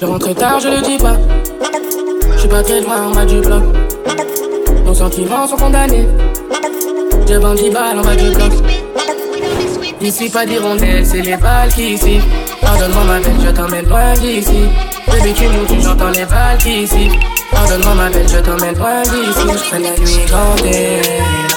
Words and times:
Je 0.00 0.06
rentre 0.06 0.34
tard, 0.34 0.60
je 0.60 0.68
le 0.68 0.80
dis 0.82 0.98
pas. 0.98 1.16
Je 2.34 2.38
suis 2.38 2.48
pas 2.48 2.62
très 2.62 2.80
loin 2.80 3.06
en 3.06 3.10
bas 3.12 3.24
du 3.24 3.40
bloc. 3.40 3.62
Nos 4.84 4.94
sentiments 4.94 5.46
sont 5.46 5.56
condamnés. 5.56 6.06
J'ai 7.26 7.38
vendu 7.38 7.70
balles 7.70 7.98
en 7.98 8.02
bas 8.02 8.14
du 8.14 8.30
bloc. 8.30 8.52
Ici, 10.00 10.28
pas 10.30 10.44
d'hirondelle, 10.44 11.06
c'est 11.06 11.22
les 11.22 11.36
balles 11.36 11.72
qui 11.72 11.94
ici. 11.94 12.20
Pardonne-moi 12.60 13.04
ma 13.04 13.18
belle, 13.20 13.40
je 13.44 13.50
t'emmène 13.50 13.88
loin 13.88 14.12
d'ici. 14.14 14.68
Bébé, 15.06 15.32
tu 15.34 15.44
nous 15.44 15.66
tues, 15.66 15.82
j'entends 15.82 16.10
les 16.10 16.24
balles 16.24 16.58
qui 16.58 16.82
ici. 16.82 17.10
Pardonne-moi 17.50 17.94
ma 17.94 18.10
belle, 18.10 18.28
je 18.28 18.38
t'emmène 18.38 18.76
loin 18.76 19.02
d'ici. 19.02 19.68
Je 19.70 19.76
la 19.76 19.90
nuit 19.90 20.26
gantée. 20.30 21.51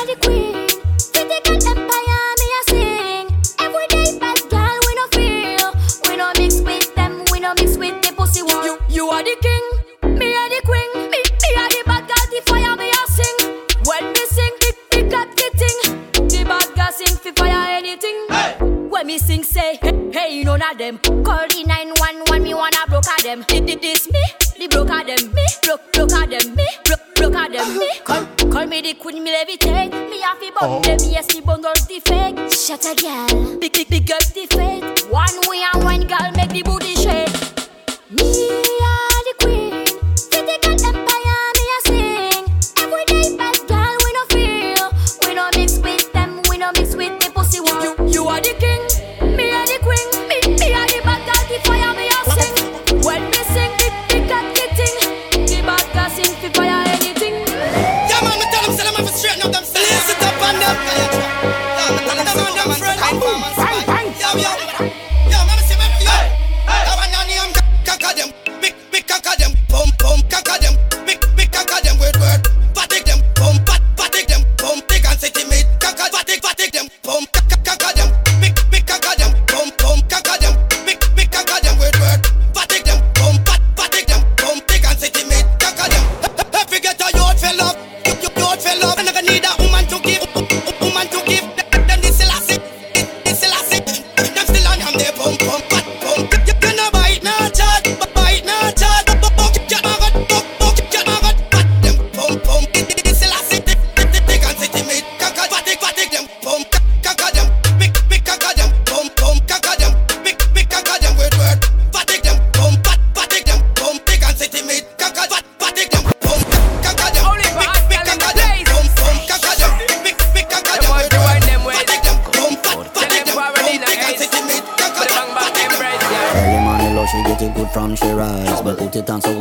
Them. 20.86 21.00
Call 21.24 21.48
the 21.48 21.64
911, 21.66 22.44
me 22.44 22.54
wanna 22.54 22.78
broke 22.88 23.07
at 23.07 23.24
them. 23.24 23.44
Did, 23.48 23.66
did 23.66 23.82
this 23.82 24.07
me? 24.12 24.21
The 24.57 24.68
broke 24.68 24.89
at 24.89 25.08
them, 25.08 25.34
me. 25.34 25.46
Broke, 25.64 25.92
broke 25.94 26.14
at 26.14 26.30
them, 26.30 26.56
me. 26.56 26.68
Broke, 26.84 27.16
broke 27.16 27.36
at 27.36 27.52
them, 27.52 27.78
me. 27.78 27.89
Call, 28.04 28.25
call 28.52 28.66
me 28.68 28.82
the 28.82 28.94
queen, 28.94 29.24
me 29.24 29.32
levitate. 29.34 29.92
Me 30.10 30.21
have 30.21 30.39
the 30.39 30.52
bun, 30.52 30.70
oh. 30.70 30.82
them 30.82 31.00
yes, 31.10 31.28
the 31.34 31.42
bundles 31.42 31.88
the 31.88 32.00
fake. 32.00 32.38
Shut 32.52 32.86
a 32.86 32.94
girl, 33.02 33.59
big, 33.59 33.73
big, 33.73 33.89
big 33.89 34.11
up 34.11 34.22
the 34.33 34.45
fate. 34.45 35.09
One 35.09 35.38
way 35.50 35.64
and 35.73 35.83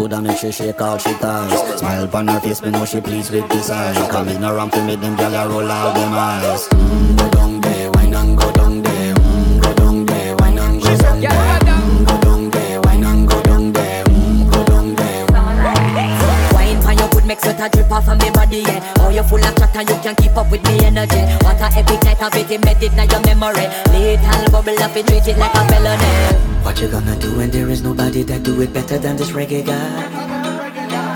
shake 0.08 0.80
all 0.80 0.98
she 0.98 1.12
ties. 1.14 1.78
Smile 1.78 2.04
upon 2.04 2.28
her 2.28 2.40
face, 2.40 2.60
me 2.62 2.70
know 2.70 2.84
she 2.84 3.00
pleased 3.00 3.32
with 3.32 3.48
this 3.48 3.70
eyes. 3.70 3.96
Come 4.10 4.28
ignorant 4.28 4.72
to 4.74 4.84
me, 4.84 4.96
them 4.96 5.16
gyal 5.16 5.48
roll 5.50 5.70
out 5.70 5.94
them 5.94 6.12
eyes. 6.12 6.68
Mm, 6.68 7.16
Go 7.18 7.30
down 7.30 7.60
there, 7.60 7.90
wine 7.92 8.14
and 8.14 8.36
go 8.38 8.52
down 8.52 8.82
there? 8.82 9.14
Mm, 9.14 9.62
Go 9.62 9.74
down 9.74 10.06
there, 10.06 10.36
wine 10.36 10.58
and 10.58 10.82
go 10.82 10.96
down 10.96 11.20
there? 11.20 11.30
Mm, 11.30 12.06
Go 12.06 12.20
down 12.20 12.50
there, 12.50 12.80
wine 12.82 13.04
and 13.04 13.28
go 13.28 13.42
down 13.42 13.72
there? 13.72 14.04
Mm, 14.04 14.52
Go 14.52 14.64
down 14.64 14.94
there. 14.94 15.26
Wine 16.52 16.82
for 16.82 16.92
your 16.92 17.08
good, 17.10 17.24
make 17.26 17.40
sweat 17.40 17.60
a 17.60 17.68
drip 17.74 17.90
off 17.90 18.08
of 18.08 18.20
me 18.20 18.30
body, 18.30 18.58
yeah. 18.58 18.94
Oh, 18.98 19.08
you 19.08 19.22
full 19.22 19.38
of 19.44 19.56
chat 19.56 19.74
and 19.76 19.88
you 19.88 19.96
can't 20.02 20.18
keep 20.18 20.36
up 20.36 20.50
with 20.50 20.62
me 20.63 20.63
energy 20.63 20.63
What 20.63 20.63
a 22.24 22.26
epic 22.26 22.60
night 22.60 22.70
of 22.70 22.80
it, 22.80 22.90
embedded 22.90 22.92
in 22.92 23.10
your 23.10 23.20
memory 23.22 23.68
Little 23.92 24.50
bubble 24.50 24.82
up, 24.82 24.96
it 24.96 25.06
treat 25.06 25.28
it 25.28 25.38
like 25.38 25.54
a 25.54 25.68
felony 25.68 26.64
What 26.64 26.80
you 26.80 26.88
gonna 26.88 27.16
do 27.18 27.36
when 27.36 27.50
there 27.50 27.68
is 27.68 27.82
nobody 27.82 28.22
that 28.24 28.42
do 28.42 28.60
it 28.60 28.72
better 28.72 28.98
than 28.98 29.16
this 29.16 29.30
reggae 29.30 29.64
guy? 29.64 30.24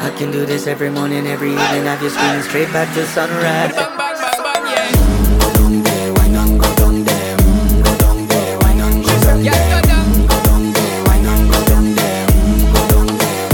I 0.01 0.11
can 0.17 0.31
do 0.31 0.47
this 0.47 0.67
every 0.67 0.91
morning, 0.91 1.27
every 1.27 1.51
evening. 1.51 1.85
Have 1.85 2.03
you 2.03 2.09
screaming 2.09 2.43
straight 2.43 2.73
back 2.73 2.93
to 2.95 3.05
sunrise. 3.07 3.75
Bang, 3.75 3.97
bang, 3.99 4.17
bang, 4.17 4.41
bang, 4.43 4.65
yeah. 4.73 4.93
Go 5.41 5.53
down 5.53 5.83
there, 5.83 6.15
why 6.15 6.29
not 6.29 6.49
go 6.49 6.75
down 6.77 7.05
there? 7.05 7.37
Go 7.83 7.93
down 7.99 8.27
there, 8.29 8.59
why 8.59 8.73
not 8.75 8.95
go 9.05 9.15
down 9.21 9.43
there? 9.45 9.77
Mm, 9.85 10.29
go 10.29 10.37
down 10.49 10.73
there, 10.73 11.05
why 11.05 11.19
not 11.21 11.41
go 11.53 11.59
down 11.69 11.95
there? 11.95 12.27
Go 12.73 12.83
down 12.89 13.07
there. 13.19 13.49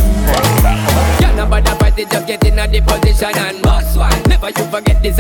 Yeah, 1.21 1.35
nobody 1.35 1.73
party, 1.79 2.05
just 2.05 2.27
get 2.27 2.45
in 2.45 2.59
a 2.59 2.69
the 2.69 2.81
position 2.83 3.35
and 3.35 3.63
boss 3.63 3.97
one. 3.97 4.23
Never 4.29 4.51
you 4.51 4.65
forget 4.71 5.03
this 5.03 5.19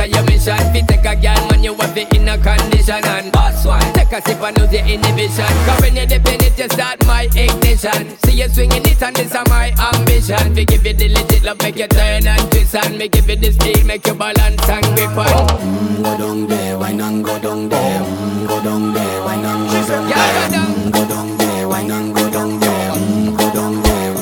girl, 1.95 2.07
man, 2.07 2.13
you 2.13 2.13
have 2.13 2.13
it 2.13 2.17
in 2.17 2.29
a 2.29 2.39
condition 2.39 3.05
and 3.05 3.33
boss 3.33 3.65
one. 3.65 3.93
Take 3.93 4.13
a 4.13 4.23
sip 4.23 4.41
and 4.41 4.59
lose 4.59 4.73
your 4.73 4.87
inhibition. 4.87 5.47
Cause 5.67 5.81
when 5.81 5.97
you 5.97 6.07
dip 6.07 6.27
in 6.27 6.43
it, 6.43 6.59
you 6.59 6.69
start 6.69 7.05
my 7.07 7.23
ignition. 7.35 8.19
See 8.19 8.39
you 8.39 8.49
swinging 8.49 8.85
it 8.85 9.03
and 9.03 9.17
this 9.17 9.35
is 9.35 9.49
my 9.49 9.73
ambition. 9.95 10.55
Fi 10.55 10.65
give 10.65 10.87
you 10.87 10.95
the 10.95 11.09
legit 11.09 11.43
love, 11.45 11.61
make 11.63 11.77
you 11.77 11.89
turn 11.89 12.27
and 12.27 12.51
twist 12.51 12.75
and 12.75 12.99
me 12.99 13.09
give 13.09 13.29
you 13.29 13.37
the 13.37 13.53
speed, 13.53 13.87
make 13.87 14.07
you 14.07 14.15
balance 14.15 14.69
and 14.69 14.85
grip 14.97 15.17
on. 15.17 15.27
Mm, 15.27 16.03
go 16.03 16.19
down 16.19 16.47
there, 16.47 16.79
why 16.79 16.93
not 16.93 17.23
go 17.23 17.39
down 17.39 17.69
there? 17.69 18.01
Mm, 18.01 18.49
go 18.49 18.63
down 18.63 18.95
there, 18.95 19.23
why 19.23 19.37
not 19.37 19.71
go 19.71 19.87
down 19.87 20.09
there? 20.09 20.49
Mm, 20.51 20.93
go 20.93 21.09
down 21.09 21.39
there, 21.39 21.69
why 21.69 21.83
not 21.83 22.15
go 22.15 22.31
down 22.31 22.61
there? 22.61 22.91
Mm, 22.93 23.39
go 23.39 23.53
down 23.53 23.83
there. 23.83 24.15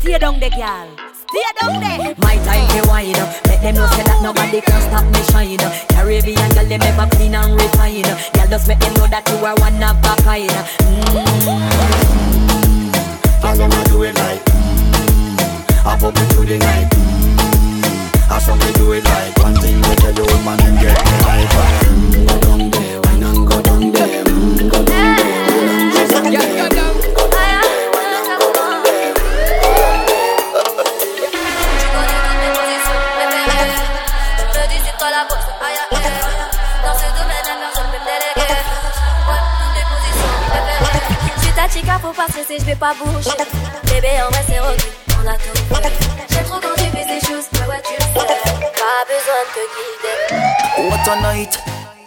Stay 0.00 0.18
down 0.18 0.40
there, 0.40 0.50
girl. 0.50 0.88
Stay 1.28 1.44
down 1.60 1.80
there. 1.80 2.14
My 2.18 2.36
time 2.36 2.82
to 2.82 2.88
wine 2.88 3.16
up. 3.16 3.53
Them 3.64 3.76
know 3.76 3.86
say 3.96 4.04
that 4.04 4.20
nobody 4.20 4.60
can 4.60 4.76
stop 4.84 5.08
me 5.08 5.24
shine. 5.32 5.56
Caribbean 5.88 6.52
girl, 6.52 6.68
them 6.68 6.82
ever 6.84 7.08
clean 7.16 7.34
and 7.34 7.56
refine. 7.56 8.04
Girl, 8.04 8.46
just 8.46 8.68
make 8.68 8.78
them 8.78 8.92
know 8.92 9.06
that 9.08 9.24
you 9.24 9.40
are 9.40 9.56
one 9.56 9.80
of 9.80 9.96
a 10.04 10.14
kind. 10.20 10.52
Mm. 10.84 11.08
Girl, 13.40 13.56
them 13.56 13.72
do 13.88 14.02
it 14.04 14.14
like. 14.20 14.44
Mm. 14.52 15.40
I 15.80 15.96
pop 15.96 16.12
it 16.12 16.28
through 16.36 16.44
the 16.44 16.58
night. 16.60 16.92
Mm. 16.92 18.28
I 18.28 18.38
saw 18.38 18.54
me 18.54 18.70
do 18.76 18.92
it 18.92 19.02
like 19.02 19.32
one 19.38 19.56
thing. 19.56 20.03
Pas 42.84 42.94
bouger. 43.02 43.30
Bébé, 43.86 44.08
en 44.22 44.30
vrai, 44.30 44.44
c'est 44.46 44.60
on 44.60 45.26
a 45.26 45.36
tout. 45.38 45.58
J'aime 46.30 46.44
trop 46.44 46.60
quand 46.60 46.74
tu 46.76 46.84
fais 46.90 47.06
ces 47.08 47.26
choses, 47.26 47.46
ma 47.58 47.64
voiture, 47.64 48.04
pas 48.14 49.02
besoin 49.08 49.40
de 49.46 49.52
te 49.54 49.62
guider. 49.74 50.18
What 50.90 51.08
a 51.10 51.34
night, 51.34 51.58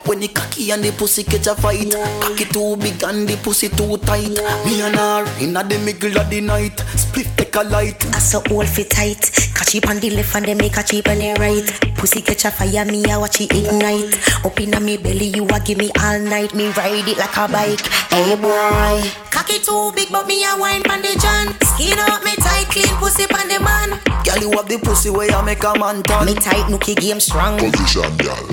When 0.07 0.21
the 0.21 0.29
cocky 0.29 0.71
and 0.71 0.81
the 0.81 0.93
pussy 0.93 1.23
catch 1.23 1.47
a 1.47 1.55
fight, 1.55 1.91
cocky 2.21 2.45
too 2.45 2.77
big 2.77 3.03
and 3.03 3.27
the 3.27 3.35
pussy 3.43 3.67
too 3.67 3.97
tight. 3.97 4.39
Me 4.65 4.79
and 4.79 4.95
her 4.95 5.27
inna 5.41 5.63
the 5.65 5.77
middle 5.79 6.17
of 6.17 6.29
the 6.29 6.39
night, 6.39 6.79
split 6.95 7.27
take 7.35 7.53
a 7.55 7.63
light. 7.63 8.05
I 8.15 8.19
so 8.19 8.41
all 8.49 8.65
fit 8.65 8.89
tight, 8.89 9.19
catch 9.53 9.75
it 9.75 9.85
on 9.89 9.99
the 9.99 10.09
left 10.11 10.33
and 10.35 10.45
then 10.45 10.57
make 10.57 10.77
a 10.77 10.83
cheap 10.83 11.09
on 11.09 11.19
the 11.19 11.35
right. 11.43 11.67
Pussy 11.97 12.21
catch 12.21 12.45
a 12.45 12.51
fire, 12.51 12.85
me 12.85 13.03
I 13.03 13.17
watch 13.17 13.41
it 13.41 13.51
ignite. 13.51 14.15
Up 14.45 14.57
inna 14.61 14.79
me 14.79 14.95
belly, 14.95 15.27
you 15.27 15.45
a 15.45 15.59
give 15.59 15.77
me 15.77 15.91
all 15.99 16.19
night. 16.19 16.55
Me 16.55 16.69
ride 16.71 17.05
it 17.05 17.17
like 17.17 17.35
a 17.35 17.47
bike. 17.51 17.85
Hey 18.07 18.35
boy, 18.39 19.03
cocky 19.29 19.59
too 19.59 19.91
big, 19.93 20.07
but 20.09 20.25
me 20.25 20.45
a 20.45 20.55
wine 20.55 20.83
pon 20.83 21.01
the 21.01 21.19
john. 21.19 21.51
Skin 21.75 21.99
up 21.99 22.23
me 22.23 22.31
tight, 22.39 22.65
clean 22.71 22.95
pussy 22.95 23.27
pon 23.27 23.49
the 23.49 23.59
man. 23.59 23.99
Girl, 24.23 24.39
you 24.39 24.51
have 24.55 24.69
the 24.69 24.79
pussy 24.79 25.09
where 25.09 25.29
you 25.29 25.43
make 25.43 25.63
a 25.65 25.77
man 25.77 26.01
turn. 26.03 26.25
Me 26.25 26.33
tight, 26.33 26.71
nookie 26.71 26.95
game 26.95 27.19
strong. 27.19 27.59
Position, 27.59 28.15
girl. 28.15 28.47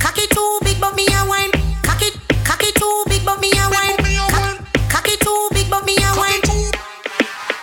Cocky 0.00 0.26
too 0.28 0.58
big, 0.76 0.80
but 0.80 0.94
me 0.96 1.06
a 1.06 1.24
wine. 1.28 1.50
Cocky, 1.82 2.10
cocky 2.44 2.72
too 2.72 3.04
big, 3.08 3.24
but 3.24 3.40
me 3.40 3.50
a 3.52 3.70
wine. 3.70 3.96
Cock- 4.30 4.90
Cocky 4.90 5.16
too 5.18 5.48
big, 5.52 5.70
but 5.70 5.84
me 5.84 5.96
a 5.96 6.16
wine. 6.16 6.40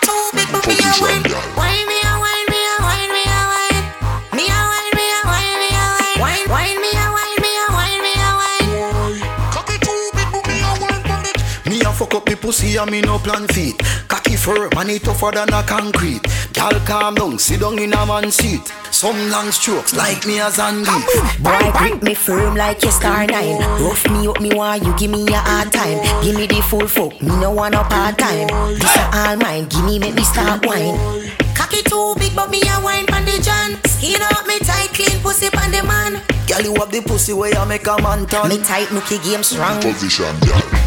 Too 0.01 0.30
big, 0.33 0.48
but 0.51 0.68
me 0.68 0.75
a 0.80 1.01
wine. 1.01 1.53
Me 12.33 12.39
pussy 12.39 12.77
and 12.77 12.89
me 12.89 13.01
no 13.01 13.19
plan 13.19 13.47
feet. 13.50 13.77
Cocky 14.07 14.35
firm 14.35 14.69
and 14.77 14.89
it 14.89 15.03
tougher 15.03 15.31
than 15.33 15.53
a 15.53 15.62
concrete. 15.63 16.21
Girl 16.53 16.80
calm 16.85 17.15
down, 17.15 17.38
sit 17.38 17.59
down 17.59 17.77
in 17.77 17.94
a 17.94 18.06
man 18.06 18.31
seat. 18.31 18.62
Some 18.91 19.30
long 19.30 19.51
strokes 19.51 19.94
like 19.95 20.25
me 20.25 20.39
a 20.39 20.50
Zangief. 20.50 21.44
Boy, 21.44 21.71
grip 21.77 22.01
me 22.01 22.13
firm 22.13 22.56
like 22.56 22.81
your 22.81 22.91
star 22.91 23.25
nine. 23.27 23.59
Rough 23.81 24.09
me 24.09 24.27
up, 24.27 24.41
me 24.41 24.53
want 24.53 24.83
you 24.83 24.95
give 24.97 25.12
me 25.12 25.27
a 25.27 25.38
hard 25.38 25.71
time. 25.71 26.00
Give 26.24 26.35
me 26.35 26.47
the 26.47 26.62
full 26.62 26.88
fuck, 26.88 27.21
me 27.21 27.35
no 27.39 27.51
want 27.51 27.74
no 27.74 27.83
part 27.83 28.18
time. 28.18 28.47
This 28.74 28.95
a 28.95 29.03
all 29.13 29.38
mine, 29.38 29.68
give 29.68 29.85
me 29.85 30.00
make 30.00 30.15
me 30.15 30.24
start 30.24 30.65
wine. 30.65 30.97
Cocky 31.53 31.83
too 31.83 32.15
big, 32.18 32.35
but 32.35 32.50
me 32.50 32.62
a 32.62 32.81
wine 32.81 33.06
pon 33.06 33.25
the 33.25 33.38
john. 33.41 33.77
Skin 33.85 34.21
up 34.21 34.47
me 34.47 34.57
tight, 34.59 34.89
clean 34.94 35.21
pussy 35.21 35.50
pon 35.50 35.71
the 35.71 35.83
man. 35.83 36.21
Girl, 36.47 36.62
you 36.62 36.74
have 36.75 36.91
the 36.91 37.01
pussy 37.01 37.33
where 37.33 37.53
you 37.53 37.65
make 37.68 37.85
a 37.85 38.01
man 38.01 38.25
turn. 38.25 38.50
Me 38.50 38.57
tight, 38.63 38.88
nookie 38.88 39.24
game 39.24 39.44
strong. 39.44 39.81
Position, 39.81 40.35
girl. 40.39 40.82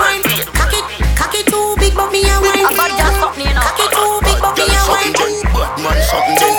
Cocky 0.00 1.42
too 1.44 1.76
big, 1.78 1.94
but 1.94 2.10
me 2.10 2.22
a 2.24 2.40
wine. 2.40 2.64
Cocky, 2.64 2.96
cocky 2.96 2.96
too 2.96 3.04
big, 3.12 3.20
but 3.20 3.34
me 3.36 3.44
a 3.44 3.52
wine. 3.52 3.60
Cocky 3.60 3.86
too 3.92 4.20
big, 4.24 4.38
but 4.40 4.56
me 4.56 4.64
a 4.64 4.82
wine. 4.88 5.82
Man, 5.84 6.02
something 6.08 6.49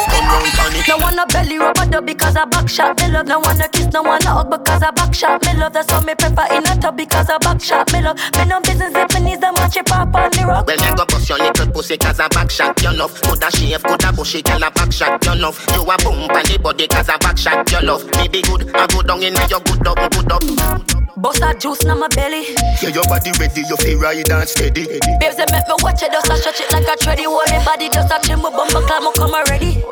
then 0.92 1.00
come 1.00 1.16
round 1.16 1.20
on 1.22 1.22
it. 1.22 1.22
No 1.22 1.24
wanna 1.24 1.26
belly 1.28 1.58
rub 1.58 1.78
a 1.78 1.86
dub 1.86 2.06
because 2.06 2.36
I 2.36 2.46
back 2.46 2.70
shot 2.70 3.00
me 3.00 3.08
love. 3.12 3.28
No 3.28 3.40
wanna 3.40 3.68
kiss, 3.70 3.88
no 3.88 4.02
wanna 4.04 4.30
hug 4.30 4.50
because 4.50 4.84
I 4.84 4.92
back 4.92 5.14
shot 5.14 5.46
me 5.46 5.60
love. 5.60 5.74
That's 5.74 5.92
why 5.92 6.04
me 6.04 6.16
prefer 6.16 6.48
in 6.56 6.66
a 6.66 6.76
tub 6.82 6.98
because 6.98 7.30
I 7.30 7.38
back 7.38 7.62
shot 7.62 7.92
me 7.94 8.02
love. 8.02 8.18
Me 8.38 8.46
no 8.46 8.60
business 8.62 8.94
if 8.96 9.14
me 9.14 9.32
needs 9.32 9.42
the 9.42 9.52
match 9.54 9.78
it 9.78 9.86
pop 9.86 10.14
on 10.16 10.32
the 10.32 10.46
rock. 10.46 10.68
Well, 10.68 10.78
me 10.78 10.98
go 10.98 11.06
bust 11.06 11.30
your 11.30 11.38
little 11.38 11.68
pussy 11.72 11.98
cause 11.98 12.20
a 12.20 12.30
back 12.30 12.52
shot 12.52 12.82
your 12.82 12.94
love. 12.94 13.22
Coulda 13.22 13.52
shave, 13.52 13.84
coulda 13.84 14.12
bushy, 14.14 14.42
girl 14.42 14.64
a 14.64 14.72
back 14.72 14.92
shot 14.92 15.24
your 15.26 15.36
love. 15.36 15.58
You 15.74 15.84
a 15.84 15.96
bump 15.98 16.32
on 16.32 16.44
the 16.44 16.60
body 16.62 16.88
cause 16.88 17.10
a 17.10 17.18
back 17.18 17.38
shot 17.38 17.72
your 17.72 17.82
love. 17.82 18.04
Me 18.18 18.28
be 18.28 18.42
good, 18.42 18.76
I 18.76 18.88
go 18.88 19.02
down 19.02 19.24
in 19.24 19.36
your 19.50 19.60
good 19.62 19.88
up, 19.88 19.98
good 20.12 20.32
up. 20.32 20.44
Bust 21.18 21.44
a 21.44 21.54
juice 21.54 21.84
na 21.84 21.94
my 21.94 22.08
belly. 22.08 22.56
Yeah, 22.82 22.90
your 22.90 23.04
body 23.04 23.32
ready, 23.38 23.62
you 23.62 23.78
feel 23.78 24.00
ride 24.00 24.30
and 24.32 24.50
steady. 24.50 24.88
Babes, 25.20 25.36
they 25.36 25.46
make 25.52 25.68
me 25.68 25.76
watch 25.84 26.02
it, 26.02 26.12
just 26.12 26.32
a 26.32 26.38
stretch 26.38 26.62
it 26.62 26.72
like 26.72 26.88
a 26.88 26.98
tready. 26.98 27.28
Me 27.28 27.66
body, 27.66 27.90
just 27.90 28.12
a 28.12 28.20
trim, 28.24 28.42
bumper 28.42 28.82
climb, 28.82 29.08
I 29.08 29.12
come 29.16 29.36
already. 29.36 29.84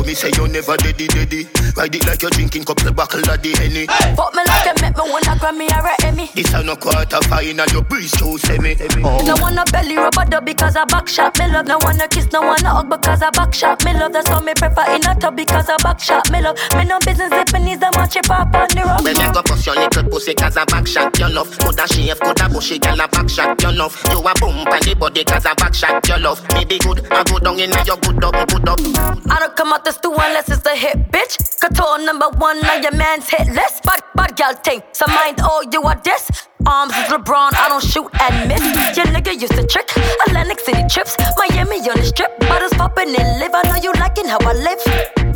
Show 0.00 0.06
me 0.06 0.14
say 0.14 0.30
you 0.34 0.48
never 0.48 0.78
deady, 0.78 1.06
deady. 1.08 1.46
Ride 1.76 1.94
it 1.94 2.06
like 2.06 2.22
you're 2.22 2.30
drinking 2.30 2.64
couple 2.64 2.90
buckle 2.92 3.20
of 3.20 3.42
the 3.42 3.52
henny. 3.60 3.84
Fuck 4.16 4.32
me 4.32 4.40
like 4.48 4.64
you 4.64 4.72
make 4.80 4.96
me 4.96 5.04
wanna 5.12 5.36
Grammy 5.36 5.68
or 5.68 5.84
a 5.84 5.94
Emmy. 6.08 6.30
This 6.34 6.54
a 6.54 6.62
no 6.62 6.74
quarter 6.74 7.20
final, 7.28 7.66
you 7.68 7.82
breeze 7.82 8.12
too 8.12 8.38
semi. 8.38 8.76
Oh. 9.04 9.20
No 9.28 9.36
wanna 9.42 9.64
belly 9.70 9.96
rub 9.96 10.16
a 10.16 10.24
dub 10.24 10.46
because 10.46 10.74
I 10.76 10.86
back 10.86 11.06
shot 11.06 11.38
me 11.38 11.48
love. 11.48 11.66
No 11.66 11.76
wanna 11.82 12.08
kiss, 12.08 12.32
no 12.32 12.40
wanna 12.40 12.70
hug 12.70 12.88
because 12.88 13.20
I 13.20 13.28
back 13.28 13.52
shot 13.52 13.84
me 13.84 13.92
love. 13.92 14.12
That's 14.12 14.28
why 14.30 14.40
me 14.40 14.54
prefer 14.54 14.88
in 14.88 15.04
a 15.04 15.14
tub 15.20 15.36
because 15.36 15.68
I 15.68 15.76
back 15.82 16.00
shot 16.00 16.30
me 16.32 16.40
love. 16.40 16.56
Me 16.76 16.84
no 16.84 16.98
business 17.00 17.32
if 17.32 17.52
me 17.52 17.60
needs 17.60 17.80
the 17.80 17.92
match 17.92 18.16
it 18.16 18.24
pop 18.24 18.54
on 18.54 18.68
the 18.72 18.80
rock. 18.80 19.04
Well, 19.04 19.12
me 19.12 19.34
go 19.34 19.42
bust 19.42 19.66
your 19.66 19.76
little 19.76 20.04
pussy 20.04 20.32
cause 20.32 20.56
a 20.56 20.64
back 20.64 20.86
shot 20.86 21.18
your 21.18 21.28
love. 21.28 21.52
Coulda 21.58 21.86
shave, 21.88 22.20
coulda 22.20 22.48
bushy, 22.48 22.78
girl 22.78 23.00
a 23.00 23.08
back 23.08 23.28
shot 23.28 23.60
your 23.60 23.72
love. 23.72 24.00
You 24.08 24.20
a 24.20 24.32
bump 24.40 24.64
on 24.64 24.80
the 24.80 24.96
body 24.98 25.24
cause 25.24 25.44
a 25.44 25.54
back 25.54 25.74
shot 25.74 26.08
your 26.08 26.18
love. 26.18 26.40
Me 26.54 26.64
be 26.64 26.78
good, 26.78 27.04
I 27.12 27.22
go 27.24 27.38
down 27.38 27.60
in 27.60 27.70
your 27.84 28.00
good 28.00 28.24
up, 28.24 28.48
good 28.48 28.68
up. 28.68 28.80
I 29.28 29.38
don't 29.38 29.56
come 29.56 29.72
out 29.80 29.84
the 29.84 29.92
stew 29.92 30.12
unless 30.12 30.48
it's 30.50 30.66
a 30.66 30.76
hit, 30.76 31.10
bitch. 31.10 31.36
Couture 31.60 32.04
number 32.04 32.28
one 32.38 32.58
on 32.66 32.82
your 32.82 32.92
man's 32.92 33.28
hit 33.28 33.46
list. 33.48 33.82
Bad, 33.84 34.02
bad 34.14 34.36
girl 34.36 34.54
thing. 34.54 34.82
So 34.92 35.06
mind 35.06 35.40
all 35.40 35.62
you 35.72 35.82
are 35.82 36.00
this. 36.04 36.30
Arms 36.66 36.92
is 36.92 37.08
LeBron, 37.08 37.54
I 37.54 37.68
don't 37.68 37.82
shoot 37.82 38.10
and 38.20 38.48
miss. 38.48 38.62
Your 38.96 39.06
nigga 39.06 39.32
used 39.40 39.54
to 39.54 39.66
trick. 39.66 39.88
Atlantic 40.26 40.60
City 40.60 40.84
trips. 40.88 41.16
Miami 41.36 41.78
on 41.88 41.96
the 41.96 42.04
strip. 42.04 42.38
Bottles 42.40 42.72
popping 42.74 43.08
and 43.16 43.40
live. 43.40 43.54
I 43.54 43.62
know 43.62 43.76
you 43.82 43.92
liking 43.94 44.26
how 44.26 44.38
I 44.40 44.52
live. 44.52 44.80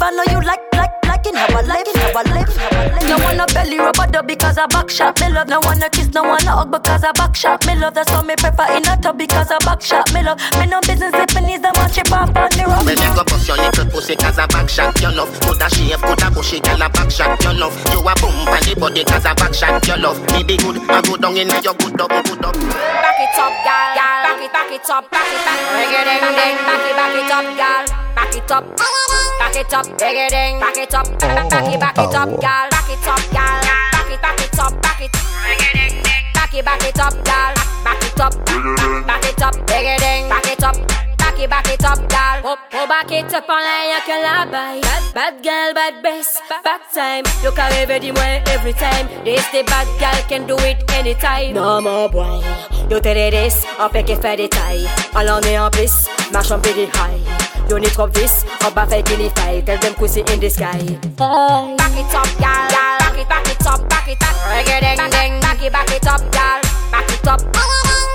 I 0.02 0.10
know 0.10 0.24
you 0.30 0.44
like, 0.46 0.60
like, 0.74 0.92
liking 1.06 1.34
how 1.34 1.48
I 1.48 1.62
live. 1.62 1.88
How 1.94 2.20
I 2.20 2.22
live. 2.36 2.56
How 2.56 2.78
I 2.78 2.98
live. 2.98 3.08
No 3.08 3.24
wanna 3.24 3.46
belly 3.54 3.78
rub 3.78 3.96
a 3.98 4.06
dub 4.10 4.26
because 4.26 4.58
I 4.58 4.66
back 4.66 4.90
shot 4.90 5.18
me 5.20 5.30
love. 5.32 5.48
No 5.48 5.60
wanna 5.60 5.88
kiss, 5.88 6.08
no 6.12 6.22
wanna 6.22 6.50
hug 6.50 6.70
because 6.70 7.04
I 7.04 7.12
back 7.12 7.34
shot 7.34 7.66
me 7.66 7.74
love. 7.76 7.94
That's 7.94 8.10
why 8.10 8.22
me 8.22 8.34
prefer 8.36 8.76
in 8.76 8.86
a 8.86 8.96
tub 9.00 9.16
because 9.16 9.50
I 9.50 9.58
back 9.64 9.80
shot 9.80 10.12
me 10.12 10.22
love. 10.22 10.38
Me 10.58 10.66
no 10.66 10.80
business 10.80 11.14
if 11.14 11.34
me 11.34 11.40
needs 11.46 11.62
the 11.62 11.72
match 11.74 11.96
it 11.96 12.06
pop 12.06 12.36
on 12.36 12.50
the 12.50 12.64
rock. 12.68 12.84
Me 12.84 12.94
go 12.94 13.24
bust 13.24 13.48
your 13.48 13.56
little 13.56 13.86
pussy 13.86 14.16
cause 14.16 14.33
a 14.38 14.46
back 14.48 14.68
shot 14.68 15.00
your 15.00 15.12
love. 15.12 15.30
Coulda 15.40 15.68
shave, 15.70 16.00
coulda 16.00 16.30
bushy, 16.30 16.60
girl 16.60 16.82
a 16.82 16.88
back 16.88 17.10
shot 17.10 17.42
your 17.42 17.54
love. 17.54 17.76
You 17.92 18.00
a 18.00 18.12
bump 18.18 18.48
on 18.50 18.62
the 18.64 18.74
body 18.78 19.04
cause 19.04 19.24
a 19.24 19.34
back 19.34 19.54
shot 19.54 19.86
your 19.86 19.98
love. 19.98 20.18
Me 20.32 20.42
be 20.42 20.56
good, 20.56 20.78
I 20.90 21.02
go 21.02 21.16
down 21.16 21.36
in 21.36 21.48
your 21.62 21.74
good 21.74 22.00
up, 22.00 22.10
good 22.10 22.44
up. 22.44 22.54
Back 22.54 23.20
it 23.20 23.38
up, 23.38 23.54
gal, 23.62 23.94
gal. 23.94 24.20
Back 24.24 24.42
it, 24.42 24.52
back 24.52 24.72
it 24.72 24.90
up, 24.90 25.04
back 25.10 25.28
it, 25.28 25.40
back 25.44 25.60
it, 25.86 26.04
ding, 26.04 26.20
ding, 26.20 26.34
ding. 26.34 26.56
Back 26.64 26.84
it, 26.88 26.94
back 26.96 27.14
it 27.14 27.30
up, 27.30 27.46
gal. 27.56 27.84
Back 28.14 28.34
it 28.34 28.50
up, 28.50 28.64
back 29.38 29.56
it 29.56 29.74
up, 29.74 29.86
ding, 29.98 30.28
ding. 30.30 30.54
Back 30.60 30.78
it 30.78 30.94
up, 30.94 31.06
back 31.18 31.68
it, 31.70 31.80
back 31.80 31.98
it 31.98 32.14
up, 32.14 32.28
oh. 32.28 32.38
gal. 32.40 32.66
Back 32.70 32.90
it 32.90 33.06
up, 33.06 33.22
gal. 33.30 33.60
Back 33.62 34.10
it, 34.10 34.20
back 34.22 34.40
it 34.40 34.58
up, 34.58 34.72
back 34.82 35.00
it, 35.00 35.12
ding, 35.12 35.58
ding, 35.74 36.02
ding. 36.02 36.32
Back 36.34 36.54
it, 36.54 36.64
back 36.64 36.82
it 36.82 36.98
up, 36.98 37.14
gal. 37.24 37.52
Back 37.84 38.02
it 38.02 38.20
up, 38.20 38.34
back 39.06 39.24
it 39.24 39.42
up, 39.42 39.54
ding, 39.66 39.98
ding. 39.98 40.28
Back 40.28 40.46
it 40.48 40.62
up. 40.62 41.03
Back 41.34 41.42
it, 41.42 41.50
back 41.50 41.66
it 41.66 41.84
up, 41.84 42.08
gal. 42.08 42.40
Oh, 42.44 42.56
oh, 42.74 42.86
back 42.86 43.10
it 43.10 43.34
up 43.34 43.48
l'air, 43.48 43.90
y'a 43.90 44.00
que 44.06 44.22
la. 44.22 44.44
Bad, 44.46 44.80
bad 45.12 45.42
girl, 45.42 45.74
bad 45.74 46.00
bass, 46.00 46.38
back 46.62 46.82
time. 46.94 47.24
You 47.42 47.50
can 47.50 47.72
rêver 47.72 47.98
dis-moi 47.98 48.40
every 48.46 48.72
time. 48.72 49.08
This 49.24 49.44
the 49.50 49.64
bad 49.64 49.88
girl 49.98 50.22
can 50.28 50.46
do 50.46 50.54
it 50.64 50.78
anytime. 50.92 51.54
Non, 51.54 51.82
mon 51.82 52.08
boy, 52.08 52.40
yo 52.88 53.00
te 53.00 53.12
this, 53.30 53.66
on 53.80 53.88
fait 53.88 54.04
des 54.04 54.48
tailles. 54.48 54.88
Allons 55.16 55.40
est 55.40 55.58
en 55.58 55.70
plus, 55.70 56.06
marche 56.32 56.52
en 56.52 56.60
pretty 56.60 56.86
high. 56.94 57.18
You 57.68 57.80
need 57.80 57.92
trop 57.92 58.06
this, 58.06 58.44
on 58.64 58.70
va 58.70 58.86
faire 58.86 59.02
qu'il 59.02 59.28
fight. 59.34 59.64
Tell 59.64 59.80
them 59.80 59.94
pussy 59.94 60.20
in 60.20 60.38
the 60.38 60.48
sky. 60.48 60.78
Back 61.18 61.98
it 61.98 62.14
up, 62.14 62.28
gal. 62.38 62.68
Back 63.00 63.18
it, 63.18 63.28
back 63.28 63.48
it 63.48 63.66
up, 63.66 63.88
back 63.88 64.06
it 64.06 64.22
up. 64.22 64.36
Reggae 64.52 64.78
ding 64.78 65.10
ding. 65.10 65.40
Back 65.40 65.60
it, 65.64 65.72
back 65.72 65.90
it 65.90 66.06
up, 66.06 66.20
gal. 66.30 66.60
Back 66.92 67.10
it 67.10 67.26
up. 67.26 67.42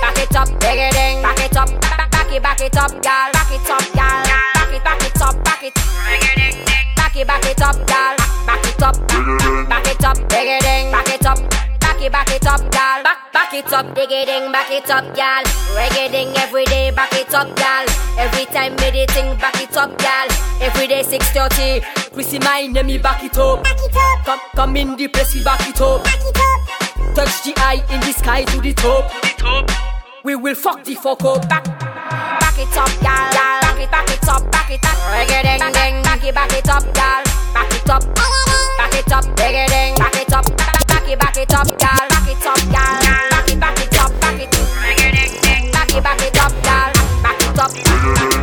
Back 0.00 0.18
it 0.18 0.34
up, 0.34 0.48
reggae 0.60 0.90
ding. 0.92 1.20
Back 1.20 1.40
it 1.40 1.56
up. 1.58 1.99
Back, 2.30 2.42
back 2.42 2.60
it, 2.60 2.70
back 2.70 2.72
it 2.72 2.76
up, 2.78 3.02
gal. 3.02 3.32
Back 3.32 3.50
it 3.50 3.70
up, 3.70 3.92
gal. 3.92 4.22
Back 4.54 4.72
it, 4.72 4.84
back 4.84 5.02
it 5.02 5.20
up, 5.20 5.44
back 5.44 5.62
it. 5.64 5.74
Reggae 5.74 6.34
ding 6.36 6.64
ding. 6.64 6.86
Back 6.94 7.16
it, 7.16 7.26
back 7.26 7.44
it 7.44 7.60
up, 7.60 7.86
gal. 7.88 8.16
Back 8.46 8.66
it 8.66 8.82
up. 8.82 9.68
Back 9.68 9.86
it 9.88 10.04
up, 10.04 10.16
reggae 10.30 10.60
ding. 10.60 10.92
Back 10.92 11.08
it 11.08 11.26
up. 11.26 11.38
Back 11.80 12.00
it, 12.00 12.12
back 12.12 12.30
it 12.30 12.46
up, 12.46 12.70
gal. 12.70 13.02
Back, 13.02 13.32
back 13.32 13.52
it 13.52 13.72
up, 13.72 13.86
diggy 13.96 14.26
ding, 14.26 14.52
back 14.52 14.70
it 14.70 14.88
up, 14.88 15.12
gal. 15.16 15.42
Reggae 15.74 16.12
ding 16.12 16.28
every 16.36 16.64
day, 16.66 16.92
back 16.92 17.12
it 17.14 17.34
up, 17.34 17.56
gal. 17.56 17.84
Every 18.16 18.44
time 18.44 18.76
meditating, 18.76 19.36
back 19.38 19.60
it 19.60 19.76
up, 19.76 19.98
gal. 19.98 20.28
Every 20.60 20.86
day 20.86 21.02
6:30, 21.02 21.82
Chrissy 22.14 22.38
mine, 22.38 22.72
let 22.74 22.86
me 22.86 22.98
back 22.98 23.24
it 23.24 23.36
up. 23.38 23.64
Back 23.64 23.76
it 23.82 23.96
up. 23.96 24.24
Come, 24.24 24.40
come 24.54 24.76
in 24.76 24.96
the 24.96 25.08
place, 25.08 25.34
we 25.34 25.42
back 25.42 25.68
it 25.68 25.80
up. 25.80 26.04
Back 26.04 26.20
it 26.20 26.38
up. 26.38 27.16
Touch 27.16 27.42
the 27.42 27.54
eye 27.56 27.82
in 27.90 28.00
the 28.00 28.12
sky 28.12 28.44
to 28.44 28.60
the 28.60 28.72
top. 28.72 29.10
We 30.22 30.36
will 30.36 30.54
fuck 30.54 30.84
the 30.84 30.94
fuck 30.94 31.24
up. 31.24 31.48
Back, 31.48 31.64
back 31.64 31.89
it 32.60 32.76
up, 32.76 32.92
gal. 33.00 33.32
Back 33.32 33.80
it, 33.80 33.90
back 33.90 34.10
it 34.10 34.28
up, 34.28 34.50
back 34.52 34.70
it 34.70 34.84
up. 34.84 34.96
Reggae 35.08 35.42
ding 35.42 35.72
ding, 35.72 36.02
back 36.02 36.24
it, 36.24 36.34
back 36.34 36.52
it 36.52 36.68
up, 36.68 36.84
gal. 36.94 37.24
Back 37.54 37.72
it 37.72 37.88
up, 37.88 38.04
back 38.14 38.94
it 38.94 39.12
up, 39.12 39.24
reggae 39.40 39.66
ding, 39.68 39.94
back 39.96 40.16
it 40.16 40.32
up, 40.32 40.44
back 40.56 41.08
it, 41.08 41.18
back 41.18 41.36
it 41.36 41.54
up, 41.54 41.66
gal. 41.78 42.08
Back 42.08 42.28
it 42.28 42.46
up, 42.46 42.60
gal. 42.68 43.00
Back 43.30 43.48
it, 43.48 43.60
back 43.60 43.80
it 43.80 43.98
up, 43.98 44.12
back 44.20 44.40
it, 44.40 44.50
reggae 44.84 45.10
ding 45.16 45.32
ding. 45.40 45.72
Back 45.72 45.94
it, 45.94 46.02
back 46.02 46.22
it 46.22 46.38
up, 46.38 46.52
gal. 46.62 46.92
Back 47.22 47.40
it 47.40 47.58
up, 47.58 47.72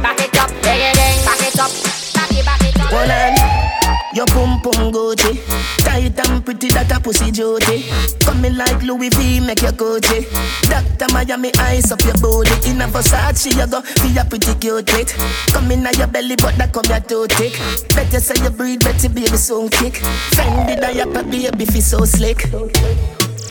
back 0.01 0.19
it 0.19 0.37
up, 0.37 0.49
reggae 0.65 0.93
ding, 0.97 1.17
back 1.25 1.41
it 1.45 1.59
up, 1.59 1.71
back 2.13 2.31
it, 2.33 2.45
back 2.45 2.63
it 2.65 2.79
up. 2.81 2.89
Hold 2.89 3.11
on, 3.11 3.35
your 4.13 4.25
pum 4.25 4.59
pum 4.61 4.81
and 4.81 4.93
pretty 6.47 6.69
that 6.71 6.87
a 6.95 6.99
pussy 7.03 7.29
duty. 7.29 7.83
Coming 8.23 8.55
like 8.55 8.81
Louis 8.81 9.09
V, 9.09 9.41
make 9.41 9.61
your 9.61 9.75
Gucci. 9.75 10.23
Doctor 10.71 11.11
Miami, 11.11 11.51
eyes 11.59 11.91
up 11.91 11.99
your 12.07 12.15
booty. 12.23 12.71
In 12.71 12.79
a 12.79 12.87
Versace, 12.87 13.51
you 13.51 13.67
go 13.67 13.81
feel 13.83 14.15
a 14.15 14.23
pretty 14.23 14.55
cute 14.55 14.87
it. 14.95 15.11
Come 15.51 15.69
in 15.75 15.83
your 15.99 16.07
belly, 16.07 16.37
but 16.39 16.55
that 16.55 16.71
come 16.71 16.87
your 16.87 17.03
too 17.03 17.27
thick. 17.35 17.59
Better 17.91 18.23
say 18.23 18.39
you 18.41 18.49
breathe, 18.49 18.79
better 18.79 19.09
baby 19.09 19.35
soon 19.35 19.67
kick. 19.67 19.99
Fendi 20.39 20.79
diaper, 20.79 21.27
baby, 21.27 21.65
feel 21.65 21.81
so 21.81 22.05
slick. 22.05 22.47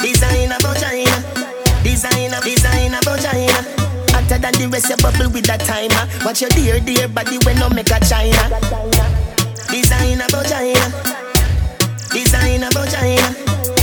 Designer 0.00 0.56
vagina, 0.64 1.20
designer, 1.84 2.40
designer 2.40 3.00
vagina. 3.04 3.60
Hotter 4.08 4.40
than 4.40 4.56
the 4.56 4.68
rest, 4.72 4.88
you 4.88 4.96
bubble 4.96 5.28
with 5.36 5.44
that 5.44 5.60
timer. 5.68 6.08
Watch 6.24 6.40
your 6.40 6.50
dear, 6.56 6.80
dear 6.80 7.08
body 7.08 7.36
when 7.44 7.60
no 7.60 7.68
make 7.68 7.92
a 7.92 8.00
China. 8.00 8.56
Designer 9.68 10.32
vagina, 10.32 10.88
designer 12.16 12.70
vagina. 12.72 13.28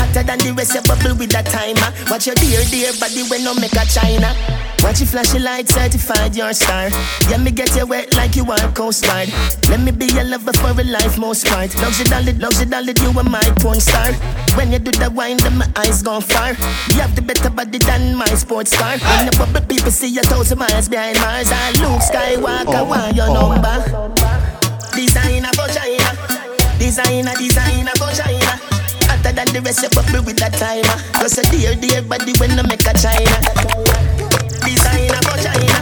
Hotter 0.01 0.23
than 0.23 0.39
the 0.39 0.53
rest, 0.57 0.73
you 0.73 0.81
bubble 0.81 1.15
with 1.15 1.29
that 1.31 1.45
timer. 1.45 1.93
Watch 2.09 2.25
your 2.25 2.35
dear, 2.35 2.65
dear 2.73 2.89
body 2.97 3.21
when 3.29 3.43
no 3.43 3.53
make 3.53 3.77
a 3.77 3.85
China. 3.85 4.33
Watch 4.81 4.99
you 4.99 5.05
flash 5.05 5.31
your 5.33 5.43
light, 5.43 5.69
certified 5.69 6.35
your 6.35 6.51
star. 6.53 6.89
Yeah, 7.29 7.37
me 7.37 7.51
get 7.51 7.75
you 7.75 7.85
wet 7.85 8.15
like 8.17 8.35
you 8.35 8.43
are 8.49 8.71
Coast 8.73 9.05
Guard. 9.05 9.29
Let 9.69 9.79
me 9.79 9.91
be 9.91 10.07
your 10.07 10.25
lover 10.25 10.51
for 10.51 10.73
a 10.73 10.83
life, 10.83 11.17
most 11.17 11.45
part. 11.45 11.73
Love 11.77 11.97
you, 11.97 12.05
darling, 12.05 12.39
love 12.39 12.57
you, 12.59 12.67
are 12.67 13.23
my 13.23 13.45
porn 13.61 13.79
star. 13.79 14.11
When 14.57 14.71
you 14.73 14.79
do 14.79 14.91
the 14.91 15.09
wine, 15.09 15.37
then 15.37 15.57
my 15.57 15.69
eyes 15.77 16.01
gone 16.01 16.21
far. 16.21 16.57
You 16.89 16.99
have 17.05 17.15
the 17.15 17.21
better 17.21 17.49
body 17.49 17.77
than 17.77 18.15
my 18.15 18.33
sports 18.33 18.75
car. 18.75 18.97
When 18.97 19.29
the 19.29 19.35
bubble 19.37 19.65
people 19.67 19.91
see 19.91 20.09
you 20.09 20.23
thousand 20.23 20.57
miles 20.57 20.89
behind 20.89 21.17
Mars. 21.19 21.49
I 21.51 21.71
Luke 21.79 22.01
Skywalker, 22.01 22.81
oh. 22.81 22.89
want 22.89 23.15
your 23.15 23.29
number. 23.31 23.77
Designer 24.93 25.49
vagina, 25.55 26.02
designer, 26.83 27.31
designer 27.39 27.95
vagina. 27.95 28.59
Hotter 29.07 29.31
than 29.31 29.47
the 29.55 29.61
rest, 29.63 29.83
you 29.83 29.89
bubble 29.95 30.19
with 30.27 30.35
that 30.43 30.51
timer. 30.59 30.99
Cause 31.15 31.39
a 31.39 31.43
dear, 31.47 31.79
dear 31.79 32.03
body 32.03 32.35
when 32.43 32.59
I 32.59 32.63
make 32.67 32.83
a 32.83 32.91
China. 32.91 33.39
Designer 34.67 35.23
vagina, 35.23 35.79